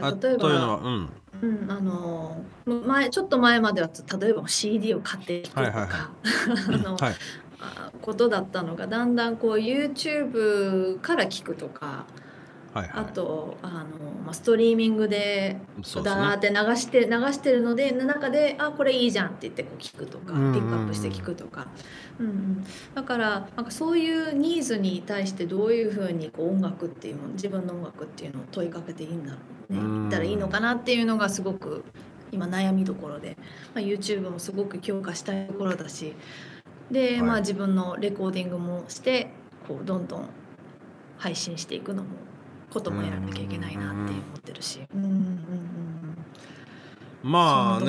[0.02, 1.10] あ例えというのはば、うん。
[1.40, 6.10] うん、あの前ちょっと前までは例えば CD を買って聴くとはいはいはか
[6.74, 7.14] あのはい。
[7.60, 12.06] あことだったのがだんだんこう YouTube から聞くとか
[12.72, 12.90] はいはい。
[12.94, 16.22] あとあの、まあ、ストリーミングでそうですね。
[16.22, 21.66] ダーって流して流してるので中で「あこれいいじゃん」って言ってこう聞くとかピックアップして聞くとか、
[22.20, 29.98] うんうん、だからなんかそういうニーズに対してどういうふうにこう音楽っていうもの自分の音楽っていうのを問いかけていいんだろうねうん。
[30.00, 31.84] 言ったらいいのかなっていうのがすごく
[32.30, 33.36] 今悩みどころで、
[33.74, 36.14] まあ、YouTube もすごく強化したいところだし。
[36.90, 37.22] で、はい。
[37.22, 39.30] まあ、自分のレコーディングもして
[39.66, 40.28] こうどんどん
[41.18, 42.08] 配信していくのも
[42.70, 44.80] こともやらなきゃいけないなって思ってるし。
[44.94, 45.98] うんうんうん
[47.20, 47.86] まあね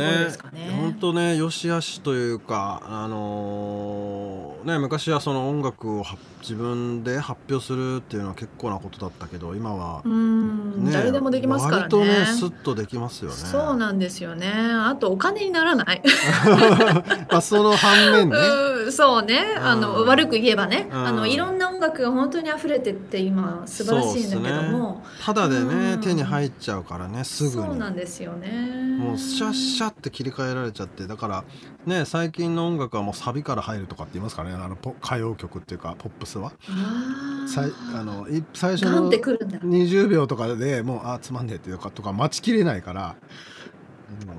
[0.54, 0.72] ね。
[0.72, 11.82] 本当ね良し悪しというかあのーね昔はその音楽をは自分で発表するっていうのは結構なことだったけど今はね誰でもできますからね。
[11.84, 13.36] 割とねスッとできますよね。
[13.36, 14.50] そうなんですよね。
[14.50, 16.02] あとお金にならない。
[17.30, 18.38] まあその反面ね。
[18.86, 19.40] うんそうね。
[19.58, 20.08] あのうん。
[20.08, 21.08] 悪く言えばね、うん。
[21.08, 26.02] あのいろんな音楽が本当に溢れてって今素晴らしいんだけども、ただでねうん。
[26.02, 28.98] 手に入っちゃうからねすぐそうになんですよね。
[28.98, 31.08] もうシャッシャって切り替えられちゃって。
[31.08, 31.44] だから
[31.86, 36.52] ね最近の音楽はもうサビから入るとかって言いますからねあのポ歌謡曲っていうかポップスは？
[36.70, 39.60] あさいあのい最初のてくるんだ。
[39.60, 43.16] 20秒とかでもうあつまんねえっていうかとか待ちきれないから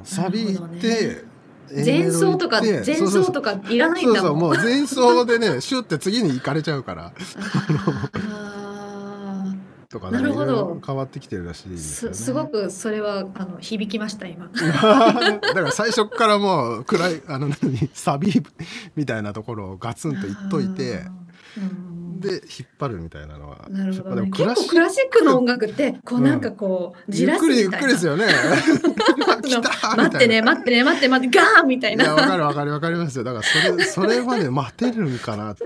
[0.04, 1.24] サビ行って、
[1.72, 4.22] 前奏とか前奏とかいらないんだもん。
[4.22, 7.12] そうそうもう前奏でねシュって次に行かれちゃうから。
[7.12, 7.14] あ
[10.00, 10.80] とかなるほど。
[10.84, 12.16] 変わってきてるらしいーですよね。
[12.16, 14.48] すすごくそれはあの響きました今。
[14.52, 14.60] だ
[15.54, 18.32] から最初からもう暗い あの何サビ
[18.96, 21.04] みたいなところをガツンと言っといて
[21.56, 22.20] うん。
[22.20, 24.26] で引っ張るみたいなのはなるほど、でね。
[24.28, 26.40] もクラシック結構クラシックの音楽ってこううんなん。
[26.42, 27.86] かこう、じゆっらすくりゆっくみたいな。
[27.88, 28.26] りですよね。
[29.96, 32.28] 待ってね待ってね待って待ってガーンみたいいやわな。
[32.28, 33.24] かるわかるわかりますよ。
[33.24, 35.64] だからそれそれまで待てるんかなって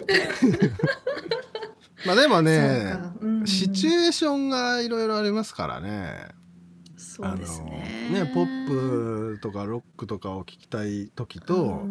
[2.07, 3.47] まあでもねそうん。
[3.47, 6.29] シチュエーションがいろいろありますからね。
[6.97, 8.11] そうですね。
[8.12, 11.83] ねポップとかロックとかを聴きたい時と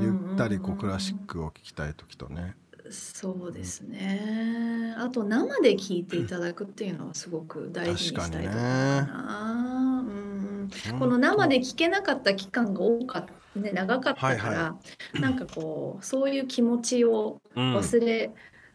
[0.00, 2.56] ゆったりこうクラシックを聴きたい時とね。
[2.90, 4.94] そうですね。
[4.98, 10.04] あと生で聴いていただくっていうのはすごく大事にしたいところかな。
[10.06, 14.76] うんこの生で聴けなかった期間が多かった、ね、長かったから、はいは
[15.20, 18.30] なんかこうそういう気持ちをうん忘れ、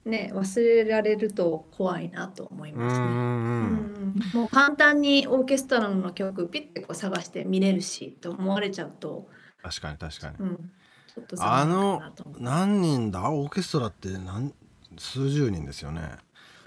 [0.05, 3.05] ね忘れられると怖いなと思いますね。
[3.05, 3.95] うん
[4.33, 9.27] もう簡単にオーケストラの曲ピッてこう探して見れるしと思われちゃうと、
[9.61, 10.71] 確かに確かにうん、
[11.13, 12.01] ちょっとあの。
[12.39, 13.29] 何人だ？
[13.29, 14.53] オーケストラって何
[14.97, 16.01] 数十人ですよね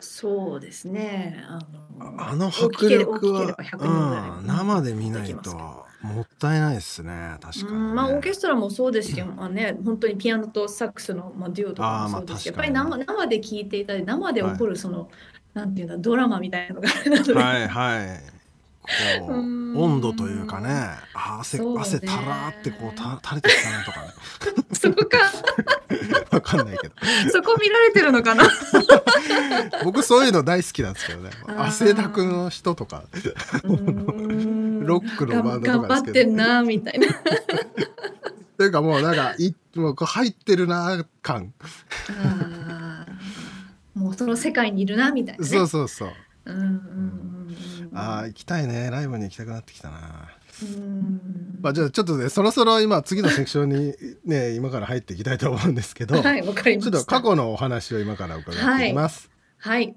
[0.01, 1.42] そうですね。
[1.48, 1.59] あ
[1.98, 7.79] のあの迫力は、大きければ大きければ100人ぐらいうん、生で見ないともったいないですね確かに、ね。
[7.79, 15.11] うんまあオーケストラもそうですよ、まあね、本当にピアノとサックスの、まあ、デュオとかもそうですし、やっぱり生生で聴いていただいて生で起こるその、
[15.55, 18.39] なんていうんだドラマみたいなのがあるので、はいはい
[19.19, 19.77] こううん。
[19.77, 20.71] 温度というかね
[21.13, 21.75] あ汗ね。
[21.79, 24.09] 汗たらーってこうた垂れてきたなとかね。
[24.73, 25.19] そこか。
[26.31, 26.95] わかんないけど。
[27.31, 28.45] そこ見られてるのかな？
[29.85, 31.31] 僕そういうの大好きなんですけどね。
[31.59, 33.05] 汗だくの人とか
[34.88, 36.07] ロックのバンドとかですけど。
[36.07, 37.07] 頑張ってんなみたいな
[38.57, 41.55] というかもうなんかいもうこう入ってるな感、
[42.20, 43.98] あー。
[43.98, 45.48] もうその世界にいるなみたいなね。
[45.48, 46.12] そうそうそう。
[46.46, 47.38] うんうんうんうん
[47.94, 48.90] ああ行きたいね。
[48.90, 50.29] ライブに行きたくなってきたな。
[50.62, 51.59] うん。
[51.61, 56.92] まあじゃあちょっとねそろそろ今次のセクションにね 今から入っていきたいと思うんですけど、はいわかりました。
[56.92, 59.31] ちょっと過去のお話を今から伺っていきます。
[59.59, 59.88] はい。
[59.88, 59.94] こ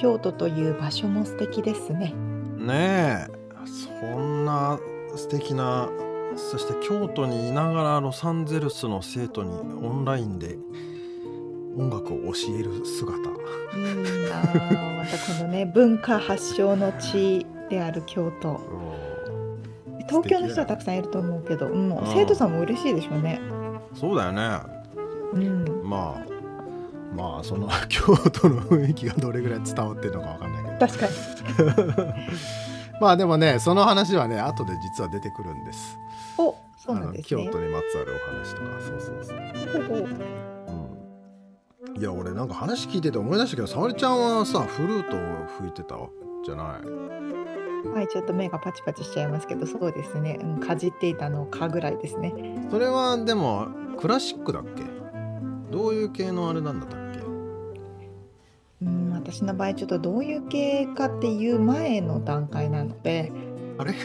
[0.00, 2.14] 京都という場所も素敵ですね。
[2.56, 4.78] ねえそんな
[5.16, 5.88] 素敵な
[6.36, 10.56] そして京都にいながらロサンゼルスの生徒にオンラインで
[11.76, 14.44] 音楽を教える姿いいなあ
[14.98, 18.60] またこのね 文化発祥の地である京都。
[20.08, 23.40] 東京の人はたくさんいると思うけど、うん、ん生徒さんも嬉しいでしょうね。
[23.94, 24.58] そうだよね
[25.34, 26.27] うん、まあ
[27.14, 31.12] まあその 京都の雰囲気がどれぐらい伝わってるのかわかんないけど確かに。
[33.00, 35.96] まあでもねその話はね後で実は出てくるんです
[36.36, 37.44] お、そうなんですね。
[37.44, 39.34] 京都にまつわるお話とかそうそうそ
[39.94, 40.08] う
[41.88, 45.20] うん、いや俺なんか話聞いてて思い出したけど沙織ちゃんはさフルートを
[45.58, 45.96] 吹いてた
[46.44, 47.88] じゃない？
[47.94, 50.40] はい、ちょっと目がパチパチしちゃいますけど、そうですね。
[50.42, 52.34] うん、かじっていたのかぐらいですね。
[52.72, 54.82] それはでもクラシックだっけ？
[55.70, 57.18] どういう系のあれなんだったっけ？
[58.82, 63.32] うん、私の場合ちょっとどういう系かっていう前の段階なので、
[63.78, 63.94] あれ？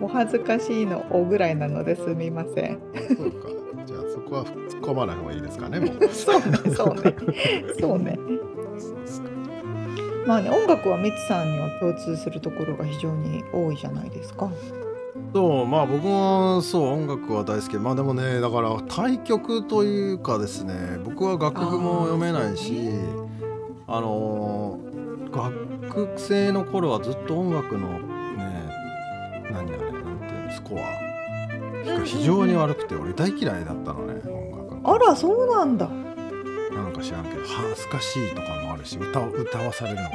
[0.00, 2.78] お恥ずかしいのおぐらいなのですみません。
[3.16, 3.48] そうか
[3.84, 7.14] じゃあそこは突っ込まない方がいいですかねもうそうね、そうね、
[7.78, 8.18] そうね。
[10.26, 14.50] まあね、音楽はミツさんには共通するところが非常に多いじゃないですか。
[15.32, 22.90] そうまあ僕もそう音楽は大好きまあでもねだから対曲というかですね僕は楽譜も読めないし
[23.86, 24.90] あのー
[25.90, 28.68] 学生の頃はずっと音楽のね
[29.50, 35.88] 何あれなんていうのスコアが非常に悪くて俺大嫌いだったのね音楽のあら、そうなんだ。
[35.88, 40.08] なんか知らんけど恥ずかしいとかもあるし歌を歌わされるのが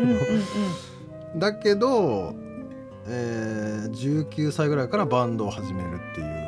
[0.00, 1.38] うんうんうん。
[1.38, 2.34] だけど、
[3.06, 6.44] えー19歳ぐらいからバンドを始めるっていう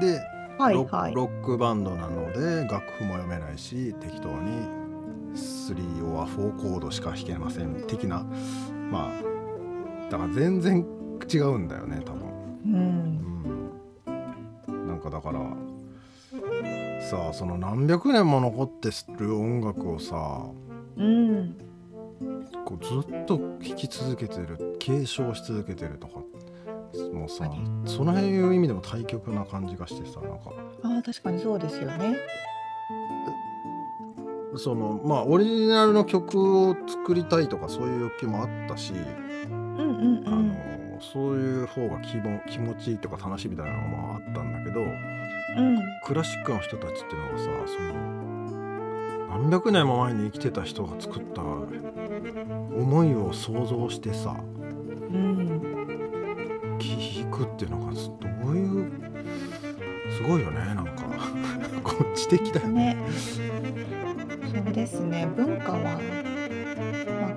[0.00, 0.20] で、
[0.58, 1.14] ロはいはい。
[1.14, 4.68] ロックバンドなので楽譜も読めないし適当に
[5.34, 8.24] 3オア4コードしか弾けません的な
[8.90, 10.86] まあだから全然
[11.32, 12.28] 違うんだよね多分。
[12.66, 13.70] うん。
[14.68, 15.40] うん、なんかだから
[17.10, 20.42] さあその何百年も残ってる音楽をさ
[20.96, 21.56] うん。
[22.64, 26.18] こうずっと聴き続けてる継承し続けてるとか
[27.12, 27.50] もうさ
[27.84, 30.50] その辺いう意味でも対極な感じがしてさなんか
[30.82, 32.16] ああ、確かにそうですよね。
[34.56, 40.48] そのまあオリジナルの曲を作りたいとかそういう欲求もあったし、うんうんあうん。
[40.48, 44.84] のそういう方が気も気持ちいいとか楽しいみたいなのもあったんだけどう
[45.62, 45.78] ん。
[46.04, 51.42] クラシックの人たちっていうのはさその何百年も前に生きてた人が作った
[52.76, 54.36] 思いを想像してさ
[55.10, 55.60] うん。
[56.78, 58.90] 聞くっていうのがどういう
[60.16, 61.04] すごいよねなんか
[61.82, 62.94] こう知的だよね。
[62.94, 62.96] ね。
[64.64, 65.28] そうですね。
[65.36, 65.98] 文化は、まあ、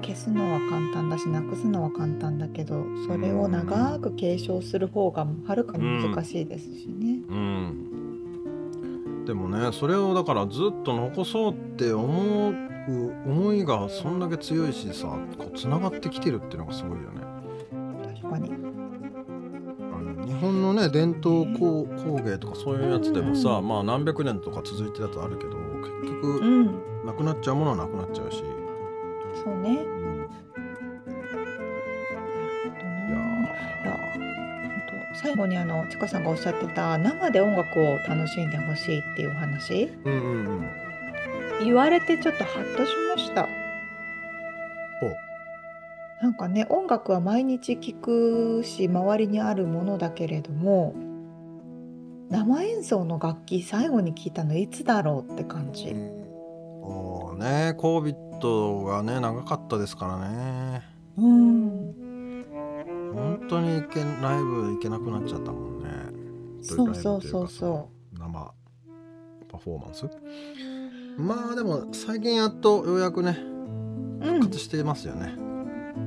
[0.01, 7.21] 消すのは簡単だし、なくすのは簡単だけど、それを長く継承する方がはるかに難しいですしね。
[7.29, 15.07] うん、でもねそれをだからずっと残そうって思う思いがそんだけ強いしさ
[15.37, 17.21] こうつながってきてるっていうのがすごいよね。
[18.21, 18.49] 確かに。
[20.25, 26.91] 日本のね伝統工工芸とかそういうやつでもさ、うんうんまあ何百年とか続いてるやつあるけど結局うん。
[27.05, 28.43] なくなっちゃうものはなくなっちゃうし、
[29.43, 29.69] そうね。
[29.69, 30.19] うん、い
[33.09, 33.17] や
[33.83, 40.80] いや本当最後にあのちかさんがおっしゃってた生で音楽を楽しんでほしいっていうお話ーうんうんうん
[41.63, 43.47] 言われてちょっとハッとしました。
[46.21, 50.93] なんかね音楽は毎日聴くし周りにあるものだけれども
[52.29, 60.83] 生演奏の楽器最後に聞いたのいつだろうって感じ、もうね COVID がね長かったですからね。
[61.17, 61.95] うん、
[63.15, 65.89] 本当に行けライブ行けなくなっちゃったもんね。
[66.61, 68.53] そうそうそうそ生
[69.49, 70.07] パフォーマンス？
[71.17, 75.33] まあでも最近やっとようやくねう、う復ん、活してますよね。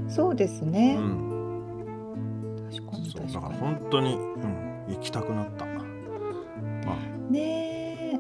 [0.09, 5.65] そうですうね、ん、確かにそうだから確かに本当に、うん、行きたくなった。
[5.67, 5.73] ま
[6.93, 7.33] あ。
[7.33, 7.41] ね
[8.15, 8.19] え。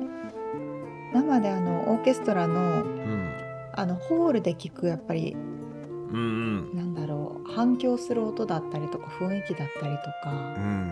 [1.13, 3.31] 生であのオーケストラのうん。
[3.77, 6.77] あのホールで聞くやっぱりうんうん。
[6.77, 10.89] なんだろう反響する音だったりとか雰囲気だったりとうかん。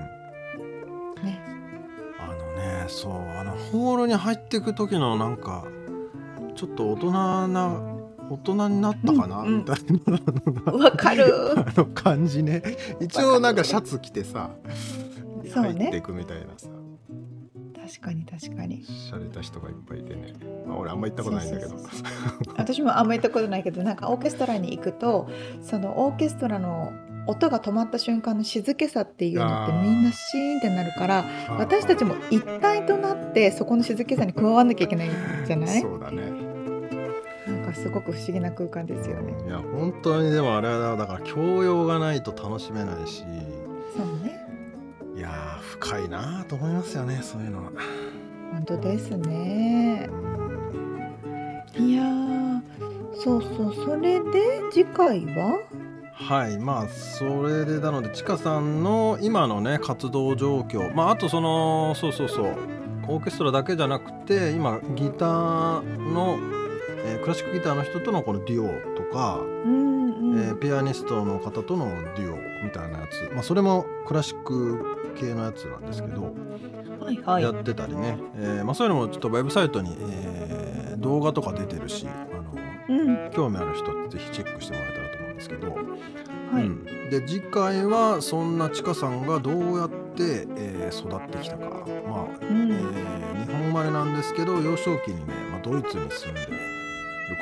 [1.22, 1.40] ね。
[2.18, 5.64] あのねそうあのホールに入っていく時のなんか
[6.54, 7.10] ちょっと大人
[7.48, 7.80] な
[8.30, 9.46] 大人になったかな、うん。
[9.46, 9.76] うんみたい
[10.64, 11.58] なわかる。
[11.58, 12.62] あの感じね。
[13.00, 14.50] 一応なんかシャツ着てさ
[15.42, 15.50] ね。
[15.50, 16.68] 入っていくみたいなさ。
[17.84, 18.84] 確かに確かに。
[18.84, 20.32] しゃれた人がいっぱいいてね、
[20.66, 21.74] まあ、俺あんま行ったことないんだけど。
[22.56, 25.28] 私もあんまり行ったことないけどなんかオーケストラに行くと
[25.60, 26.92] そのオーケストラの
[27.26, 31.24] 音が止まった瞬間の静けさっていうのってみんなシーンってなるから
[31.58, 35.10] 私たちも一体となってそこの静けさに加わんなきゃいけない
[35.46, 35.80] じゃない？
[35.80, 36.30] そうだね。
[37.46, 39.34] なんかすごく不思議な空間ですよね。
[39.46, 43.24] いや本当にでもあれはだから教養がないと楽しめないし。
[43.96, 44.40] そうね。
[45.16, 47.70] いやー深いなと思いますよねそういうのは。
[48.52, 50.08] 本当ですね。
[51.76, 52.60] いやー
[53.14, 55.60] そうそうそれで次回は？
[56.12, 60.94] はいまあそれでなのでちかさんの今のね活動状況。
[60.94, 62.56] まああとそのそうそうそう。
[63.08, 66.38] オーケストラだけじゃなくて今ギターの、
[67.04, 76.32] えークラシックギターの人とのこのデュオとか、うんうん、えーピアニストの方とのデュオみたいなやつ、まあ、それもクラシック系のやつなんですけど、
[77.00, 77.42] はいはい。
[77.42, 82.52] やってたりね、えーまあ、そういうのもちょっとウェブサイトに、えー動画とか出てるしあの
[82.88, 83.30] うん。
[83.32, 85.01] 興味ある人ぜひチェックしてもらえたら
[85.42, 91.64] ですけど、はい、うん、で次回はそんなちかさんがどうやって、えー育ってきたか。
[92.06, 92.70] まあ、うん。
[92.70, 96.48] えー日本生まれなんですけど幼少期にね、まあ、ドイツに住んでる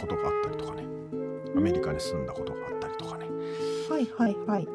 [0.01, 0.85] ことがあったりとかね。
[1.57, 3.27] アメリカに住んだことがあったりとかね、
[3.91, 4.67] はいはいはい。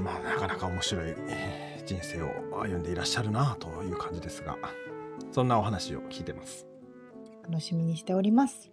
[0.00, 2.28] まあなかなか面白いえー人生を
[2.60, 4.58] 歩んでいらっしゃるなという感じですが
[5.32, 6.66] そんなお話を聞いてます。
[7.48, 8.70] 楽しみにしております。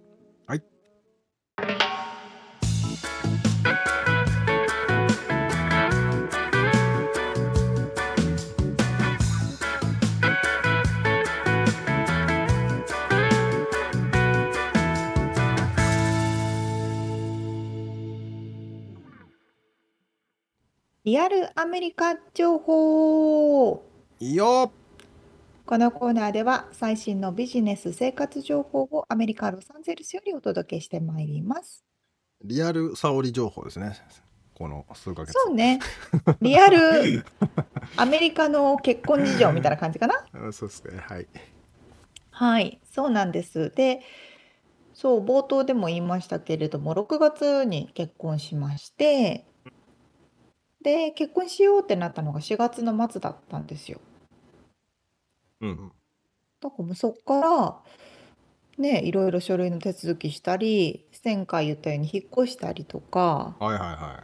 [21.06, 23.86] リアルアメリカ情報
[24.20, 24.72] いいよ
[25.64, 31.86] このコーナーでは最新のビジネス生活情報をアメリカ・ロサンゼルスよりお届けしてまいります。
[32.44, 33.96] リアル沙織情報ですね
[34.56, 35.80] この数ヶ月そうね。
[36.42, 37.24] リアル
[37.98, 40.26] アメリカの結婚事情みたいな感じかな？
[40.34, 41.28] あそうですねはい
[42.32, 43.72] はい、そうなんです。
[43.76, 44.02] で、
[44.96, 49.46] そう、冒頭でも言いましたけれども、6月に結婚しまして、
[50.86, 54.00] で、結婚しようってなったのが4月の末だったんですよ。
[55.62, 55.92] うん
[56.62, 57.84] だからもうそこから、
[58.78, 64.24] ね、いろいろ書類の手続きしたり、前回言ったように引っ越したりとか、はいはいは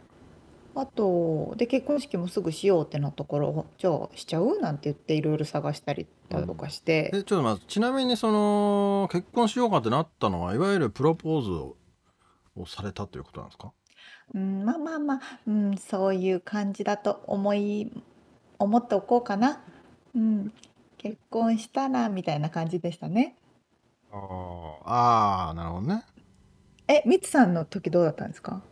[0.74, 11.76] あと、で、結婚式もすぐしようってなったから、じゃあしちゃうなんて言っていろいろ探したりだとかして、えちょっと待ってちなみにその結婚しようかってなったのはいわゆるプロポーズを
[12.54, 13.72] をされたということなんですか？
[14.34, 17.92] うん、まあまあまあ、うん、そういう感じだと思い、
[18.58, 19.60] 思っておこうかな。
[20.14, 20.52] うん、
[20.98, 23.36] 結婚したらみたいな感じでしたね。
[24.10, 24.20] あー
[24.84, 26.04] あーなるほどね。
[26.88, 28.62] え、みつさんの時どうだったんですか？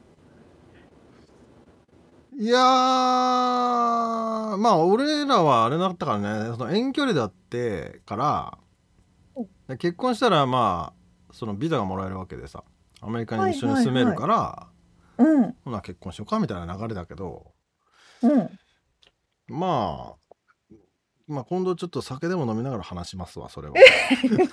[2.39, 2.61] いやー
[4.57, 6.57] まあ俺らはあれだったからね。
[6.57, 8.59] その遠距離だってから
[9.69, 10.95] で結婚したらま
[11.31, 12.65] あそのビザがもらえるわけでさ。
[13.03, 14.67] アメリカに一緒に住めるから、
[15.21, 17.53] うん、ほな結婚しようかみたいな流れだけど
[18.23, 18.51] うん。
[19.49, 20.35] まあ
[21.27, 23.75] まあ今度ちょっと酒でも飲みながら話しますわそれは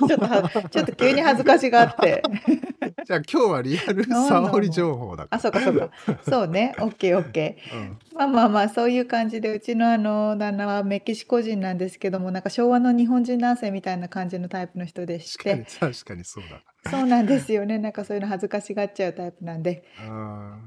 [0.08, 2.22] ちょっとは、ちょっと急に恥ずかしがあって。
[3.06, 5.90] じゃあ今日はリアル沙織情報だかあ、そうかそうか。
[6.22, 6.76] そうね。
[6.80, 8.16] オッケーオッケら、うんー。
[8.16, 17.78] まあまあまあ、そういう感じで、うちのあの旦那はメキシコ人なんですけども、なんか昭和の日本人男性みたいな感じのタイプの人でし確かにて、確かにそうだそうなんですよね。
[17.78, 20.58] なんかそういうの恥ずかしがっちゃうタイプなんで、あ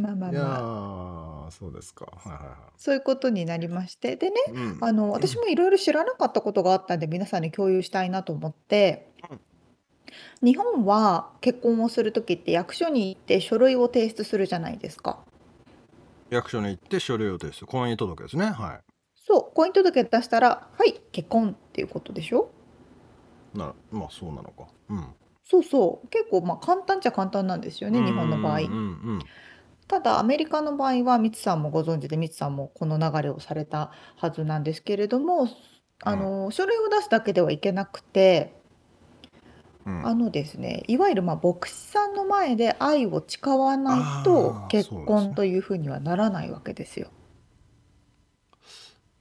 [0.00, 1.48] まあまあまあ。
[1.48, 2.06] ーそうですか。
[2.06, 4.16] はいはいはそういうことになりまして。
[4.16, 4.84] でね、い、うん。
[4.84, 9.12] あの、私もいろいろ知らなかったことがあったんで、皆さんに共有したいなと思って、
[10.42, 15.18] 日本は結婚をするときって役所に行って書類を提出するじゃないですか。
[16.30, 18.46] 役所に行って書類を提出婚姻届ですね。
[18.46, 18.80] はい。
[19.16, 22.50] そう、婚姻届出したら、はい、結婚っていうことでしょ？
[23.54, 24.66] なまあそうなのか。
[24.90, 25.06] うん
[25.50, 28.60] そうそう、結構まあ簡単っちゃ簡単なんですよね、日本の場合。
[29.88, 35.48] ただアメリカの場合は、ミツさんもご存知で、ミツさんもこの流れをされたはずなんですけれども、
[36.04, 38.54] あの、書類を出すだけではいけなくて、
[39.86, 40.06] うん。
[40.06, 47.10] あのですね、いわゆるまあ牧師さんの前で愛を誓わないと結婚というふうにはならないわけですよ。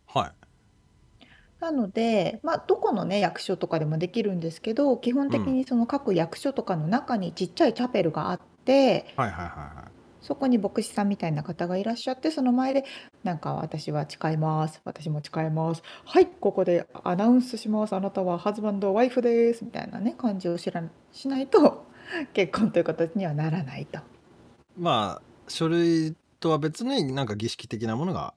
[0.08, 0.32] はい
[1.68, 12.84] なので、まあ、どこのね、役所とかでもできるんですけど、基本的にその各役所とかの中にちっちゃいチャペルがあって、はいはいはいはいそこに牧師さんみたいな方がいらっしゃってその前で
[13.24, 21.86] なんか私は誓います私も誓いますはいここでアナウンスしますあなたはハズバンドワイフですみたいなね感じを知らしないと
[22.34, 24.00] 結婚という形にはならないと。
[24.78, 28.34] まあ書類とは別になんか儀式的なものが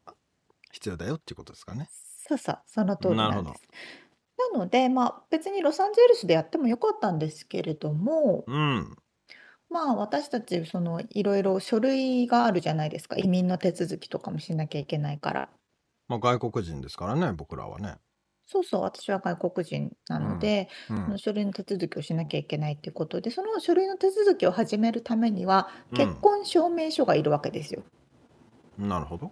[0.70, 1.88] 必要だよっていうことですかね。
[2.30, 3.66] そうそうその通りなんです。
[4.52, 8.96] なのでまあ別にロサンゼルスでやってもよかったんですけれどもうん。
[9.68, 15.48] まあ私たちそのいろいろ書類があるじゃないですか移民の手続きとかもしなきゃいけないから。
[16.08, 17.96] まあ外国人ですからね僕らはね。
[18.46, 21.04] そうそう私は外国人なので、うん。
[21.04, 27.82] その書類の手続きをしなきゃいけないっていうことでその書類の手続きを始めるためにはうん結婚証明書がいるわけですよ。
[28.78, 29.30] なるほど。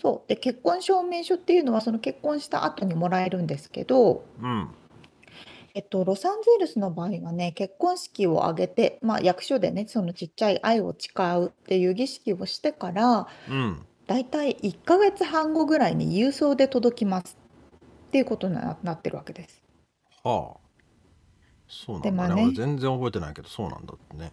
[0.00, 4.68] そうで結婚証明書っていうのはその結婚した後にもらえるんですけど、うん。
[5.74, 13.82] えっと、ロサンゼルスの場合はね結婚式を挙げて、まあ、役所でねそのちっちゃい愛を誓うっていう儀式をしてからうん。
[14.06, 17.36] だいたい1ヶ月半後ぐらいに郵送で届きます
[18.06, 19.62] っていうことにななってるわけです。
[20.22, 20.66] はあ。
[21.68, 22.42] そうなんだね。
[22.44, 24.32] 俺全然覚えてないけどそうなんだってね。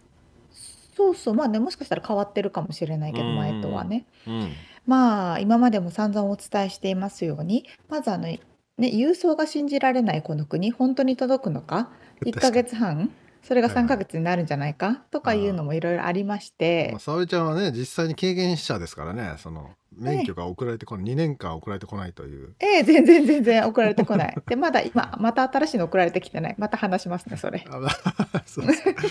[0.96, 4.06] そうそうまあねもしかしたら変わってるかもしれないけどうん前とはね。
[4.26, 4.52] うん。
[4.86, 8.40] まあ今までも散々お伝えしていますようにまずあのね
[8.78, 11.90] 郵送が信じられないこの国本当に届くのか
[12.24, 13.10] 1ヶ月半
[13.44, 16.88] それが3ヶ月になるんじゃないかとかいうのもいろいろありまして。
[16.92, 22.54] まあ、沙織ちゃんはね実際に経験者ですからねその免許が送られてこない、2年間送られてこないという。
[22.58, 24.36] ええ全然全然送られてこない。
[24.48, 26.54] でまだ今また新しいの送られてきてない。
[26.58, 27.64] また話しますねそれ。
[27.70, 29.02] あそうですか。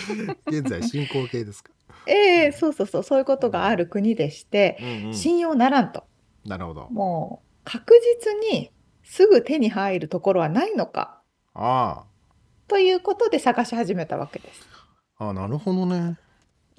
[0.47, 1.69] 現在進行形ですか、
[2.05, 5.13] ええそうそうそうそういうことがある国でしてうんうん。
[5.13, 6.03] 信用ならんと。
[6.45, 6.87] なるほど。
[6.91, 8.71] もう確実に
[9.03, 11.21] すぐ手に入るところはないのか。
[11.53, 12.03] あ
[12.67, 14.67] ということで探し始めたわけです。
[15.17, 16.17] あああなるほどね。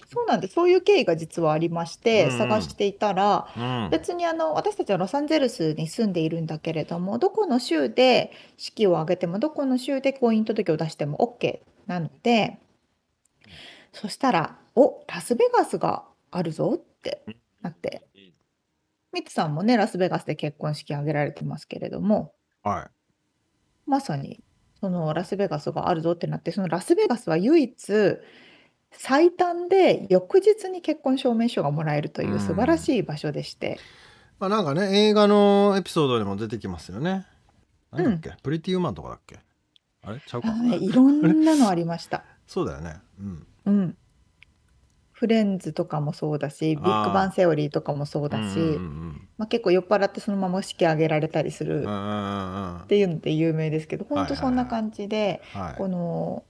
[0.07, 0.55] そうなんです。
[0.55, 2.39] そういう経緯が実はありまして、うんうん。
[2.39, 3.89] 探していたらうん。
[3.91, 12.59] 別にあの私たちはロサンゼルスに住んでいるんだけれどもどこの州で式を挙げてもどこの州で婚姻届を出しても OK なので
[13.93, 17.25] そしたら「おラスベガスがあるぞ」って
[17.63, 18.07] なって。
[19.13, 22.35] ミツさんもねラスベガスで結婚式挙げられてますけれども。
[22.65, 22.91] はい。
[23.87, 24.43] まさに
[24.81, 28.19] そのラスベガスがあるぞってなってそのラスベガスは唯一
[28.91, 33.79] 最短で翌日に結婚証明書がもらえるという素晴らしい場所でして、
[34.41, 37.27] まあなんかね映画のエピソードでも出てきますよね。
[37.93, 39.39] なんだっけ、プリティウーマンとかだっけ？
[40.03, 40.21] あれ？
[40.27, 40.49] ちゃうか。
[40.49, 42.25] はい、いろんなのありました。
[42.47, 42.97] そうだよね。
[43.21, 43.47] うん。
[43.67, 43.97] うん。
[45.15, 52.79] フレンズとかもそうだし、ビッグバンセオリーとかもそうだし、うんうんまあ、結構酔っ払ってそのまま式挙げられたりするうんうんうんうん。
[52.81, 55.75] っていうので有名ですけど、本当そんな感じで、はい。
[55.77, 56.45] この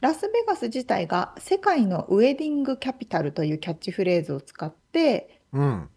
[0.00, 5.88] ラスベガス自体が世界のウェディングキャピタルというキャッチフレーズを使って、うん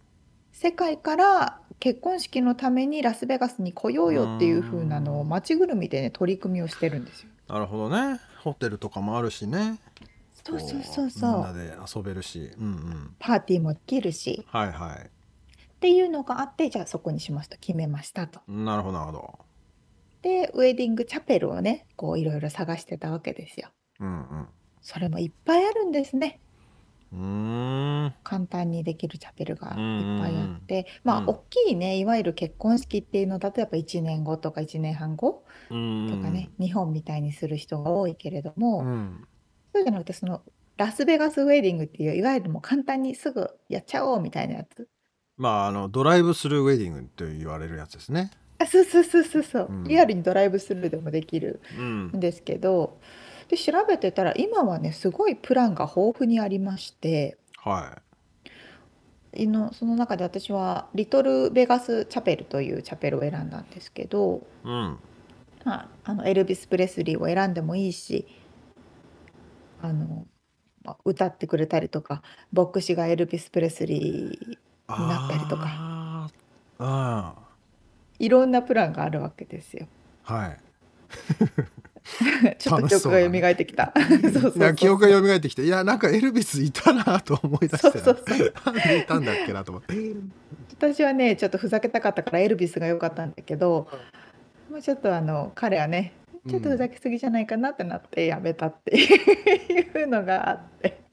[0.58, 7.30] 世界から結婚式のためにラスベガスに来ようよっていう風なのを街ぐるみでね取り組みをしてるんですよ。
[7.50, 8.22] なるほどね。
[8.42, 9.80] ホテルとかもあるしね
[10.46, 11.32] そうそうそうこそう。
[11.32, 12.52] みんなで遊べるし。
[12.58, 13.16] うんうん。
[13.20, 14.46] パーティーもできるし。
[14.48, 15.00] はいはい。
[15.00, 18.40] っていうのがあってじゃあそこにしますと決めましたと。
[18.48, 19.40] なるほどなるほど。
[20.22, 23.70] でウェディングチャペルをねこういろいろ探してたわけですよ。
[24.00, 24.48] うん
[24.82, 26.40] それもいっぱいあるんですね。
[27.12, 28.14] うん。
[28.24, 29.78] 簡単にできるチャペルがいっう
[30.16, 30.88] んぱいあって。
[31.04, 31.30] まあ、うん。
[31.30, 39.28] 大きいねいわゆる結婚式っていうのだとやっぱ1年後とか1年半後うんとかね、日本みたいにする人が多いけれども、うん
[39.76, 40.42] そうじゃなくてその
[40.78, 44.88] ラスベガスウェディングっていういわゆるもう簡単にすぐやっちゃおうみたいなやつ。
[45.36, 48.32] まああのドライブスルーウェディングと言われるやつですね。
[48.58, 49.84] あそうそうそうそうそう、うん。
[49.84, 52.08] リアルにドライブスルーでもできるうん。
[52.08, 53.00] んですけど
[53.50, 57.38] で調べてたら今はねすごいプランが豊富にありまして。
[57.58, 57.98] は
[59.38, 64.98] いのその中で私はリトルベガスチャペルというチャペルを選んだんですけど、うん。
[65.66, 68.26] まあ、あのエルビス・プレスリーを選んでもいいし
[69.86, 70.28] あの、
[70.84, 72.22] まあ歌ってくれたりとか
[72.52, 74.58] 牧師がエルビス・プレスリーに
[74.88, 75.66] なったりとか。
[75.68, 76.84] あー。
[76.86, 77.36] あ
[78.20, 79.88] いろんなプランがあるわけですよ。
[80.26, 80.58] ーはい。
[82.60, 83.94] ちょっと記憶が蘇ってきた。
[83.98, 88.54] そうそうそう憶が蘇ってきていやなんかエルビスいたなと思い出してそうそうそう。
[88.66, 89.96] なんでいたんだっけなと思って。
[90.78, 93.88] 私はねちょっとふざけたかったからエルビスが良かったんだけど、
[94.70, 96.14] もうちょっとあの彼はね
[96.48, 101.04] ちょっとふざけすぎじゃないかなってなってやめたっていうのがあって。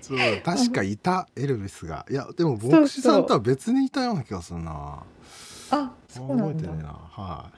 [0.00, 2.04] そう確かいたエルビスが。
[2.10, 5.02] いやでも牧師さんとは別にいたような気がするな。
[5.70, 6.62] あそうなんだ。
[6.62, 7.52] 覚えてな。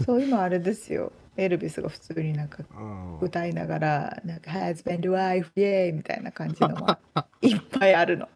[0.00, 0.04] い。
[0.04, 1.12] そう今あれですよ。
[1.36, 2.64] エルビスが普通になんか
[3.20, 6.98] 歌いながらなんか「ハズベンドワイエーイ」みたいな感じのが
[7.42, 8.28] いっぱいあるの。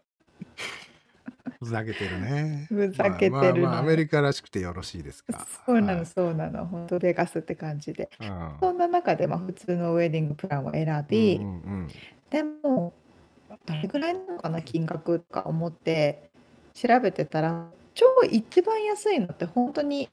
[1.61, 2.67] ふざけてるね。
[2.69, 5.47] ふざけてるまあまあまあアのメリカらしくてよろしいですか。
[5.67, 6.65] そうなの、はいそうなの。
[6.65, 8.09] 本当ベガスって感じで。
[8.19, 11.89] うんそんな中で、まあ、普通のウェディングプランを選び、うんうん
[12.31, 12.95] でも、
[13.67, 16.31] どれぐらいなのかな、金額とか思って
[16.75, 20.09] 調べてたら、超一番安いのって本当に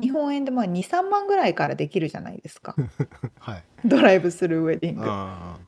[0.00, 2.74] 日本円でまあ2、3万ぐらいからできるじゃないですか。
[2.76, 2.90] う ん
[3.38, 3.64] はい。
[3.84, 5.02] ドライブするウェディング。
[5.06, 5.58] あ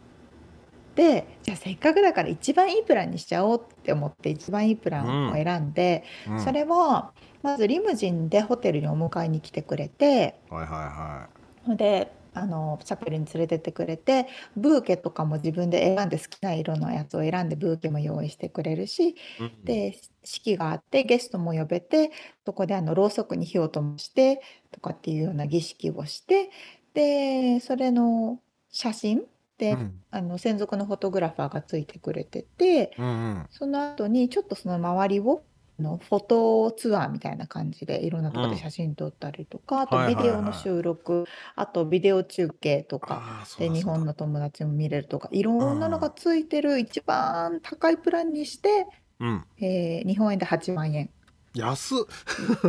[0.94, 6.40] で、じゃあせっかくだから一番いいプランにしちゃおうって思って一番いいプランを選んで、ーうん。
[6.40, 7.12] それは
[7.42, 11.28] まずリムジンでホテルにお迎えに来てくれて、はいは
[11.66, 14.26] いはであのチャペルに連れてってくれて
[14.56, 19.16] ブーケとかも自分で選んで好きな色のやつを選んでブーケも用意してくれるしい。
[19.40, 19.64] うん。
[19.64, 22.10] で式があってゲストも呼べて
[22.46, 24.40] そこであのろうそくに火を灯して
[24.70, 26.50] とかっていうような儀式をして
[26.94, 28.38] でそれの
[28.70, 29.22] 写真
[29.62, 29.92] で、うん。
[30.10, 33.46] あの専属のフォトグラファーがついてくれててうんうん。
[33.50, 35.44] その後にちょっとその周りを
[35.78, 40.24] あのフォトツアーみたいな感じでいろんなところで写真撮ったりとか、あとはいはいはい。
[40.24, 48.86] ビデオの収録、あとビデオ中継とかで日本の友達も見れるとかいろんなのがついてる一番高いプランにして、
[49.20, 49.44] うん。
[49.60, 51.08] えー日本円で8万円。
[51.54, 51.98] 安っ。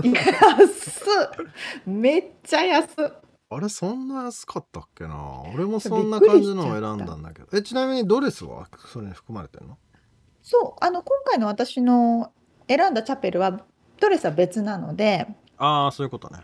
[0.03, 1.47] 安っ。
[1.87, 3.22] めっちゃ安っ
[3.55, 5.43] あれそんな安かったっけな？
[5.53, 7.47] 俺もそんな感じのを選んだんだけど。
[7.53, 9.77] えちなみにドレスはそれに含まれてるの？
[10.41, 12.31] そうあの今回の私の
[12.67, 13.61] 選んだチャペルは
[13.99, 15.27] ドレスは別なので、
[15.57, 16.39] ああそういうことね。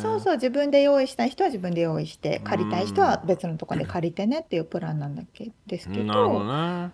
[0.00, 6.04] そうそう自分で用意したい人は自分で用意して借りたい人は別のところで借りてねっていうプランなんだけですけど。
[6.04, 6.90] なるほどね。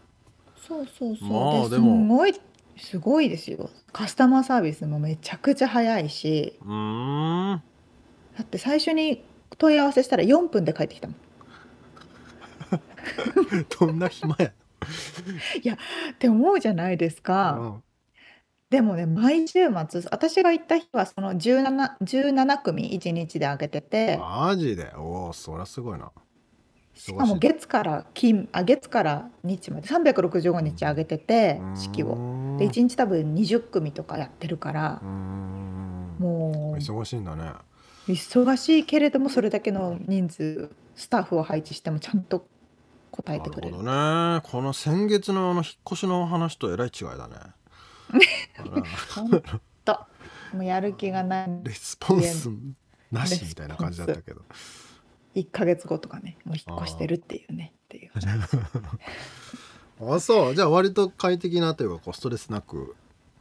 [0.66, 2.40] そうそうそう、まあですごい
[2.76, 3.70] すごいですよ。
[3.92, 6.58] カスタマーサービスもめちゃくちゃ早いし。
[6.62, 7.62] うーん。
[8.36, 9.24] だって最初に
[9.56, 11.16] 問い合わせしたら4分で帰ってきたもん。
[13.80, 14.36] どんな暇
[15.62, 15.74] や。
[15.74, 17.82] って思うじゃないですか、うん。
[18.70, 24.18] でもね毎週末私が行った日はその 17, 17組1日であげてて。
[24.18, 24.92] マジで？
[24.96, 26.10] おおそりゃすごいな。
[26.94, 32.56] しかも月から金あ月から日まで365日あげてて式を。
[32.58, 35.00] で1日多分20組とかやってるから。
[36.18, 36.76] もう。
[36.76, 37.52] 忙しいんだね
[38.08, 42.46] 忙しいけれどもそれだけの人数スタッフを配置してもちゃんと
[43.10, 43.82] 答えてくれる。
[43.82, 44.62] なるほどね。
[44.62, 47.34] この先月のあの引っ越しの話とえらい違いだね。
[47.36, 47.52] あ
[48.64, 48.82] ら
[49.14, 49.30] ほん
[49.84, 50.06] と
[50.54, 51.48] もうやる気がない。
[51.62, 52.48] レスポンス
[53.12, 54.40] なしみたいな感じだったけど。
[55.34, 58.10] 1ヶ月後とかねもう引っ越してるっていうねっていう
[60.14, 60.54] あそう。
[60.54, 62.96] じゃあ割と快適なというかこうストレスなく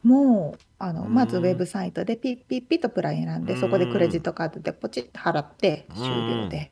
[0.07, 1.13] もうあのうん。
[1.13, 5.95] まずウェブサイトでピッピッピッとプラン選んでそこでクレジットカードでポチッと払ってうん。
[5.95, 6.07] 終
[6.43, 6.71] 了で。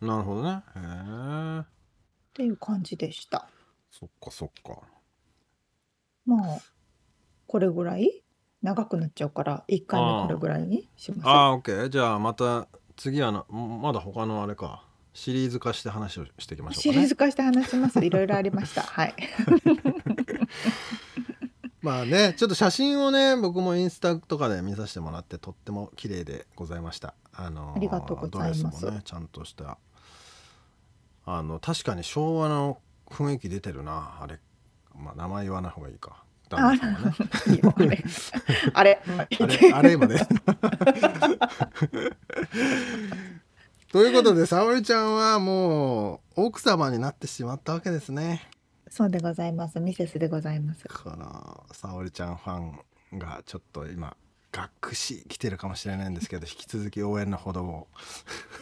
[0.00, 0.50] なるほどね。
[0.50, 1.64] へえっ
[2.32, 3.48] ていう感じでした。
[3.90, 4.80] そっかそっか。
[6.24, 6.58] まあ
[7.46, 8.22] これぐらい
[8.62, 11.28] 長くなっちゃうから1回目これぐらいにします。
[11.28, 11.88] ああーオッケー。
[11.88, 14.86] じゃあまた次はなまだ他のあれか。
[15.12, 16.94] シリーズ化して話をしていきましょうかね。
[16.94, 17.98] シリーズ化して話します。
[18.04, 18.82] いろいろありました。
[18.82, 19.14] はい
[21.90, 27.14] まあねちょっと写真をね僕もインスタとかで見させてもらってとっても綺麗でございました。
[27.34, 28.62] あのーありがとうございます。
[28.62, 29.76] ドレスもねちゃんとした。
[31.26, 34.38] あの確かに昭和の雰囲気出てるなあれ。
[34.94, 36.22] まあ名前言わない方がいいか。
[36.48, 37.00] 旦那さんは
[37.84, 38.04] ね。
[38.72, 39.26] あれ あれ。
[39.40, 40.28] あれあれ今ね。
[43.90, 48.48] ということで沙織ちゃんはもう奥様になってしまったわけですね
[48.90, 49.78] そうでございます。
[49.78, 50.84] ミセスでございます。
[50.88, 54.16] この沙織ちゃんファンがちょっと今
[54.50, 57.88] 学士来てるかもしれないんですけど 引き続き応援のほどを。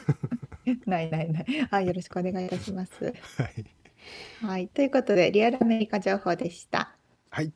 [0.86, 1.46] ないないない。
[1.70, 3.04] あよろしくお願いいたします。
[3.38, 3.64] はい、
[4.42, 4.68] はい。
[4.68, 6.94] ということでリアルアメリカ情報でした。
[7.30, 7.52] はい、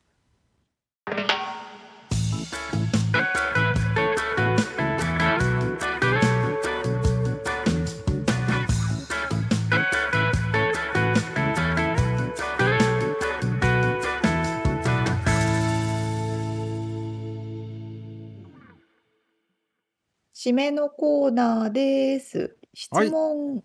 [20.45, 22.57] 締めのコーナーです。
[22.75, 23.63] 質問、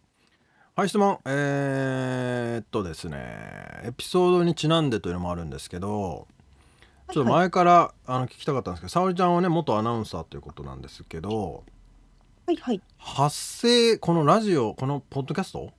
[0.75, 1.17] はい、質問。
[1.25, 3.17] えー、っとですね。
[3.83, 6.27] エピソードにちなんでというのもあるんですけど
[7.11, 11.63] ちょっと前からあの聞きたかったんですけど沙織ちゃんはね元アナウンサーということなんですけど
[12.45, 12.81] はいはい。
[12.99, 15.71] 発声このラジオこのポッドキャスト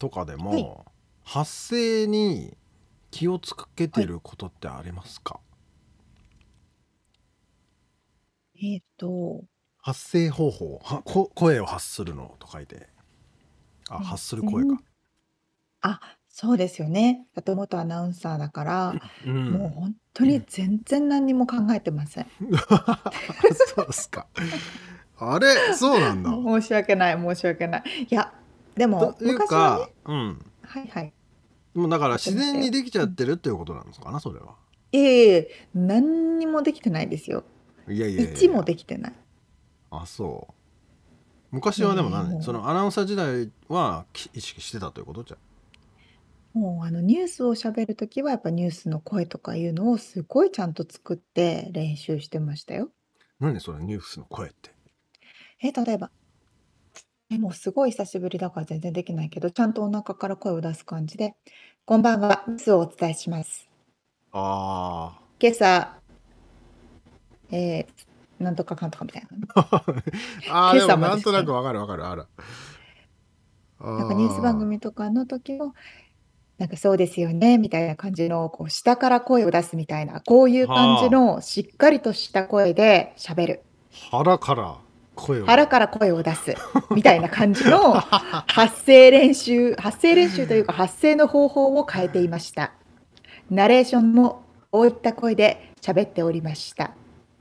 [0.00, 0.68] とかでも、はい。
[1.22, 2.56] 発声に
[3.12, 5.38] 気をつけてることってありますか、
[8.60, 9.44] えっ、と
[9.82, 12.88] 発声方法はこ声を発するのと書いて
[13.90, 14.80] あうん発する声か、
[15.82, 17.26] あそうですよね。
[17.34, 18.94] だって元アナウンサーだから、
[19.26, 19.28] う。
[19.28, 22.26] もうん本当に全然何にも考えてません。
[23.74, 24.26] そうっすか。
[25.18, 26.30] あれ、そうなんだ。
[26.30, 27.82] 申し訳ない、申し訳ない。
[28.08, 28.32] いや、
[28.76, 30.52] でもという昔はねか、、うん。
[30.62, 31.12] はいはい。
[31.74, 34.54] もうだから自然にできちゃってるっていうことなんですかな、それは。
[34.92, 37.44] いえいえ、何にもできてないですよ。
[37.88, 39.12] いやいやいや1もできてない。
[39.92, 40.54] あ、そう。
[41.50, 45.22] 昔はでも何そのアナウンサー時代はき意識してたということ？
[45.22, 45.36] じゃ
[46.54, 52.88] もうあのニュースを喋るときはやっぱニュースの声とかいうのをすごいちゃんと作って練習してましたよ。
[53.38, 54.70] 何それニュースの声って？
[55.60, 56.10] え、例えば、
[57.30, 61.34] え、もうすごい久しぶりだから全然できないけど、ちゃんとお腹から声を出す感じで、
[61.84, 63.68] こんばんは、ニュースをお伝えします。
[64.32, 65.98] あ今朝、
[67.50, 67.86] えー、
[68.42, 69.46] なんとかかんとかみたいな ね。
[69.54, 70.68] あ。
[70.68, 72.26] ああ、でもなんとなくわかるわかる、あら。
[73.80, 75.74] なんかニュース番組とかの時も、
[76.58, 83.62] なんかそうですよね、みたいな感じの、こう下から声を出すみたいな、こういう感じのしっかりとした声で喋る。
[84.10, 84.76] 腹から
[85.14, 85.46] 声を。
[85.46, 86.54] 腹から声を出す
[86.94, 87.92] みたいな感じの
[88.46, 92.72] 発声練習発声練習というか発声の方法を変えていました
[93.50, 96.92] ナレーションもこういった声で喋っておりました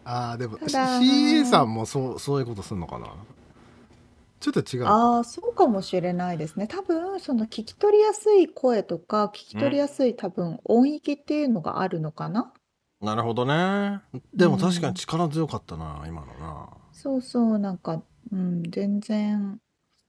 [0.03, 3.07] ああ、でも CA さんもそうそういうことするのかな？
[4.39, 4.85] ちょっと違う。
[4.87, 12.51] ああそうかもしれないですね多分その聞き取りやすい声とか聞き取りやすい多分音域っていうのがあるのかな、
[13.01, 14.01] なるほどね。
[14.33, 16.69] でもうん確かに力強かったな、今のな。
[16.91, 19.59] そうそうなんかうん全然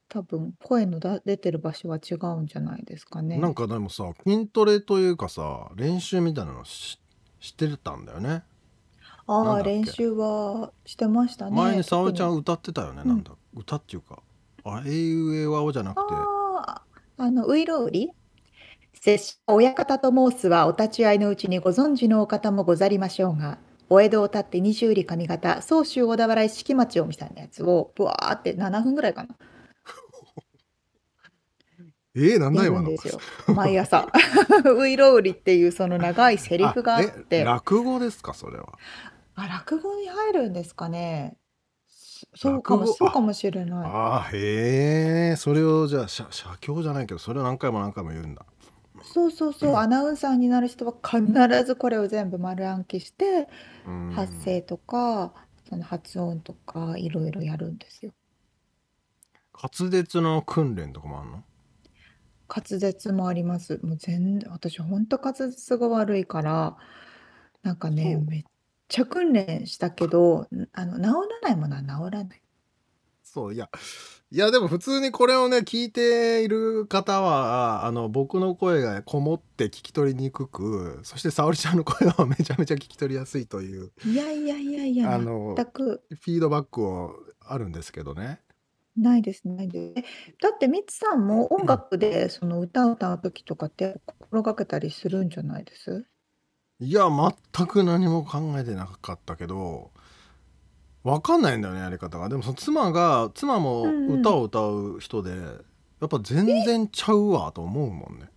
[0.09, 6.99] 多分声のだ出てる場所は違うんじゃないですかねなんかでもさ筋トレというかさ練習みたいなのし
[7.41, 8.45] してたんだよね
[9.39, 9.71] ああなんだっけ？
[9.71, 13.09] 練習はしてましたね前に沙織ちゃん歌ってたよね、うん。
[13.09, 13.33] なんだ？
[13.55, 14.23] 歌っていうか。
[14.65, 16.15] あえいうえわおじゃなくて。
[16.15, 16.25] あ
[16.67, 16.83] あ、
[17.19, 18.11] あの、ういろうり
[18.95, 23.59] 拙者親方と申すはお立ち会いのうちにご存知のお方もござりましょうが、
[23.91, 29.35] お江戸を立って二十里上方、総州小田原石木町をみたいなやつを、ぶわーって7分ぐらいかな。
[32.15, 32.87] えー、なんだや今の？
[32.87, 33.19] るんですよ。
[33.49, 34.07] 毎朝。
[34.79, 38.69] ういろうりっていうその長いセリフがあっえて、あ落語ですかそれは？
[39.37, 41.37] 落語に入るんですかね。
[41.89, 43.85] そそうかも、そうかもしれない。
[43.85, 48.47] あーへえそれをじゃあ写写経じゃないけどそれを何回も何回も言うんだ
[49.03, 51.25] そうそうそう、アナウンサーになる人は必
[51.65, 53.49] ずこれを全部丸暗記して、
[53.87, 55.33] うん発声とか
[55.69, 58.13] その発音とかいろいろやるんですよ。
[59.55, 61.43] 滑舌の訓練とかもあんの？
[62.49, 63.81] 滑舌もあります。
[63.83, 66.77] もう全然私本当滑舌が悪いから
[67.63, 68.45] なんかねそうめ
[68.93, 71.03] っちゃ訓練したけどんあの治
[71.43, 72.43] らないものは治らない。
[73.23, 73.71] そういや
[74.31, 88.41] いやでも普通にこれをね聞いている方はあの僕の声がこもって聞き取りにくくそして沙織ちゃんの声は めちゃめちゃ聞き取りやすいといういやいやいやいやあの全くフィードバックをあるんですけどね
[88.97, 90.01] ないですないです。
[90.01, 90.05] え
[90.41, 96.07] だってミツさんも音楽でその歌を歌う時とかって心がけたりするんじゃないです？
[96.83, 97.09] いや
[97.55, 99.91] 全く何も考えてなかったけど
[101.05, 102.29] わかんないんだよねやり方が。
[102.29, 108.29] でもその妻が妻も歌を歌う人で、やっぱ全然ちゃうわと思うもんね。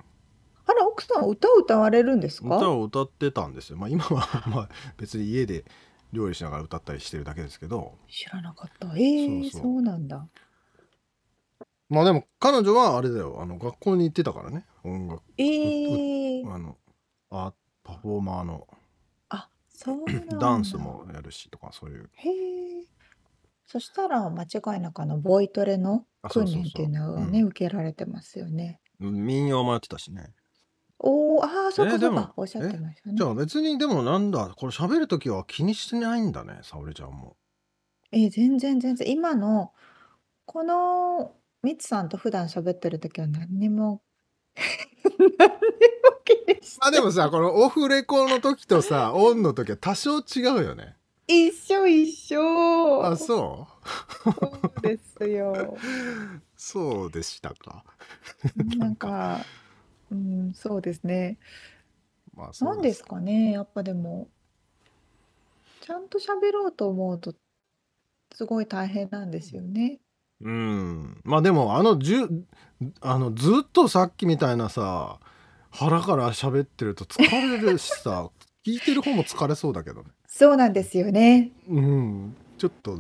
[0.66, 2.58] あら奥さん歌を歌われるんですか？
[2.58, 3.78] 歌を歌ってたんですよ。
[3.78, 5.64] まあ今は まあ別に家で
[6.12, 7.98] 料理しながら歌ったりしてるだけですけど。
[8.10, 8.88] 知らなかった。
[8.96, 10.28] えー、そうなんだ。
[11.90, 13.38] まあでも彼女はあれだよ。
[13.40, 14.66] あの学校に行ってたからね。
[14.84, 16.78] 音楽えー、あの
[17.30, 17.54] アー
[17.86, 18.68] パフォーマーの
[19.30, 20.38] あ、そうなんだ。
[20.38, 22.84] ダンスもやるしとかそういうへえ。
[23.68, 28.82] そしたら間違いなくあのボイトレのあそうそうそう訓練っていうのはね、うん受けられてますよね。
[29.00, 30.34] 民謡もやってたしね
[31.00, 33.28] おお、ああ、そうかそうか、おっしゃってましたねじゃ。
[33.28, 37.36] あ別にでもなんだこれ喋る時は気にしてないんだね沙織ちゃんも
[38.12, 39.74] えー、全然全然今の
[40.46, 41.34] この
[41.64, 44.02] ミツさんと普段喋ってる時は何にも
[44.56, 45.58] 何にも
[46.24, 50.96] 気にしてあでもさこのオフレコの時とさ オンの時は多少違うよね
[51.28, 53.04] 一緒一緒。
[53.04, 53.68] あそ
[54.26, 54.32] う？
[54.32, 55.76] そうですよ。
[56.56, 57.84] そうでしたか
[58.78, 59.44] なんか、
[60.12, 61.40] うん、そうですね。
[62.36, 64.28] まあそうなんですかね、やっぱでも、
[65.82, 67.34] ちゃんと喋ろうと思うと、
[68.34, 70.00] すごい大変なんですよね。
[70.42, 71.22] うん。
[71.24, 72.30] まあでもあのじゅ
[73.02, 75.18] あのずっとさっきみたいなさ
[75.72, 78.30] 腹から喋ってると疲れるしさ
[78.66, 80.10] 聞いてる方も疲れそうだけどね。
[80.28, 81.52] そうなんですよね。
[81.70, 82.36] うん。
[82.58, 82.98] ちょっと。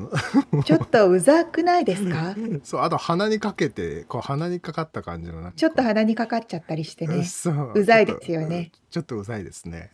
[0.65, 2.36] ちょっとうざくないですか？
[2.63, 7.23] そうあと鼻にかけてこう鼻にかかった感じのちょっと鼻にかかっちゃったりしてね。
[7.25, 7.71] そう。
[7.75, 8.71] うざいですよね。
[8.89, 9.91] ちょっとうざいですね。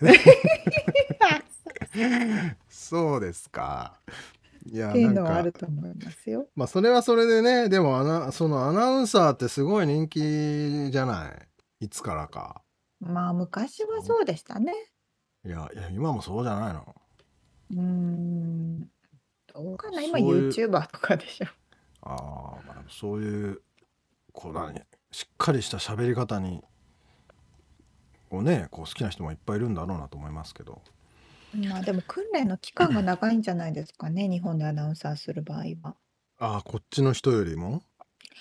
[2.69, 3.99] そうですか
[4.65, 6.47] いやっていうのはあると思いますよ。
[6.55, 11.31] まあそれはそれでねでもアナそのアナウンサーってすごい人気じゃな
[11.79, 11.85] い？
[11.85, 12.61] いつからか。
[12.99, 14.73] まあ昔はそうでしたね。
[15.45, 16.95] いやいや今もそうじゃないの。
[17.71, 18.81] うーん。
[19.53, 20.01] どうかな？
[20.01, 21.47] 今そういう YouTuber とかでしょ。
[22.03, 23.61] ああまあそういう
[24.31, 24.79] こう何？
[25.11, 26.63] しっかりした喋り方に
[28.29, 30.81] こうねこう好きな人もいっぱいいるんだろうなと思いますけど
[31.53, 35.95] まあでも訓練の期間が長いんじゃないですかね日本でアナウンサーする場合は。
[36.39, 37.83] ああこっちの人よりも？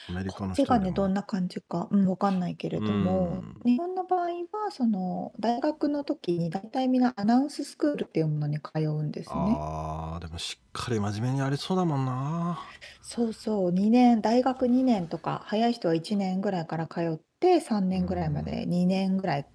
[0.09, 3.73] アメリカこっちの人よりねどんな感じか、うん、わかんないけれどもうん。
[3.73, 9.35] 日本の場合はその大学の時に大体みんなアナウンススクールっていうものに通うんですね。
[9.37, 12.59] ああでもしっかり真面目にやりそうだもんな。
[13.03, 19.47] そうそう2年大学2年とか早い人は1年ぐらいから通って3年ぐらいまで2年ぐらい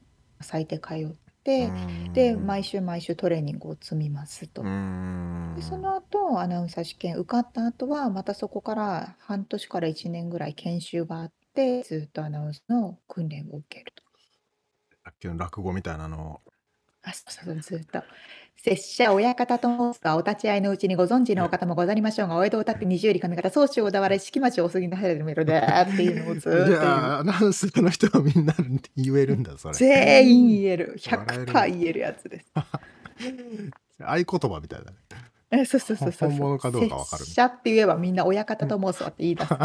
[0.42, 1.70] 最低通って
[2.14, 4.64] で毎週毎週トレーニングを積みますと。
[4.64, 14.04] でその後アナウンサー試験受かった後はまたそこから半年から1年ぐらい研修があってずっとアナウンスの訓練を受けると。
[15.06, 16.55] さっきの落語みたいなのを
[17.06, 18.04] あそうそうずっと
[18.58, 26.82] 「拙者親方と申すかお立ち会いのうちにご存知のお方もござりましょうがお江戸を立って二十里上方宗主小田原式町をお過ぎなされるで」っていうのをずっとじ言う。
[26.82, 28.56] ゃあアナウンスの人はみんな
[28.98, 32.52] 言えるんだそれ 全員言える笑える100%言えるやつです。
[34.02, 34.98] 合言葉みたいだね
[35.52, 36.30] えそうそうそうそう。
[36.32, 39.54] 本物かどうかわかる拙者って言えばみんな親方と申すわって言い出す。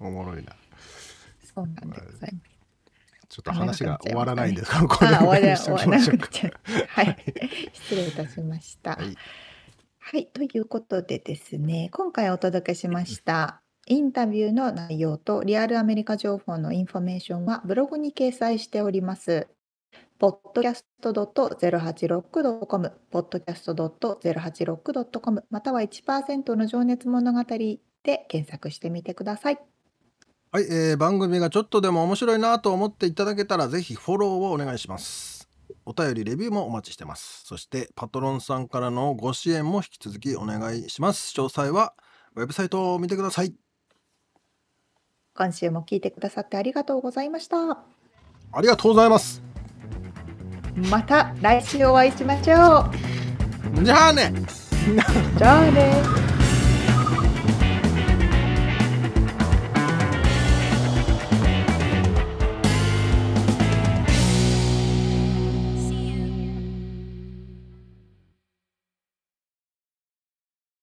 [0.00, 0.56] おもろいな
[1.54, 2.45] そうなんでございます。
[3.36, 6.30] ちょっと話が終わらないんですあ、が、これ終わりにしと終わらなきましょうか。
[6.88, 7.18] はい。
[7.74, 8.92] 失礼いたしました。
[8.92, 9.14] はい
[9.98, 19.48] はい、ということでですね、今回お届けしましたインタビューの内容とリアルアメリカ情報のインフォメーションはブログに掲載しております。
[20.18, 27.80] podcast.086.com、podcast.086.com、または1%の情熱物語で
[28.28, 29.75] 検索してみてください。
[30.52, 35.48] はい、えー番組がちょっとでも面白いなと思っていただけたらぜひフォローをお願いします
[35.84, 41.94] お便りレビューもお待ちしてますそしてパトロンさんからのご支援も引き続きお願いします詳細は
[42.34, 43.54] ウェブサイトを見てください
[45.34, 47.56] 今週も聞いてくださってありがとうございました。
[48.52, 49.42] ありがとうございます
[50.90, 52.86] また来週お会いしましょ
[53.80, 53.84] う。
[53.84, 54.32] じゃあね
[55.36, 56.25] じゃあね。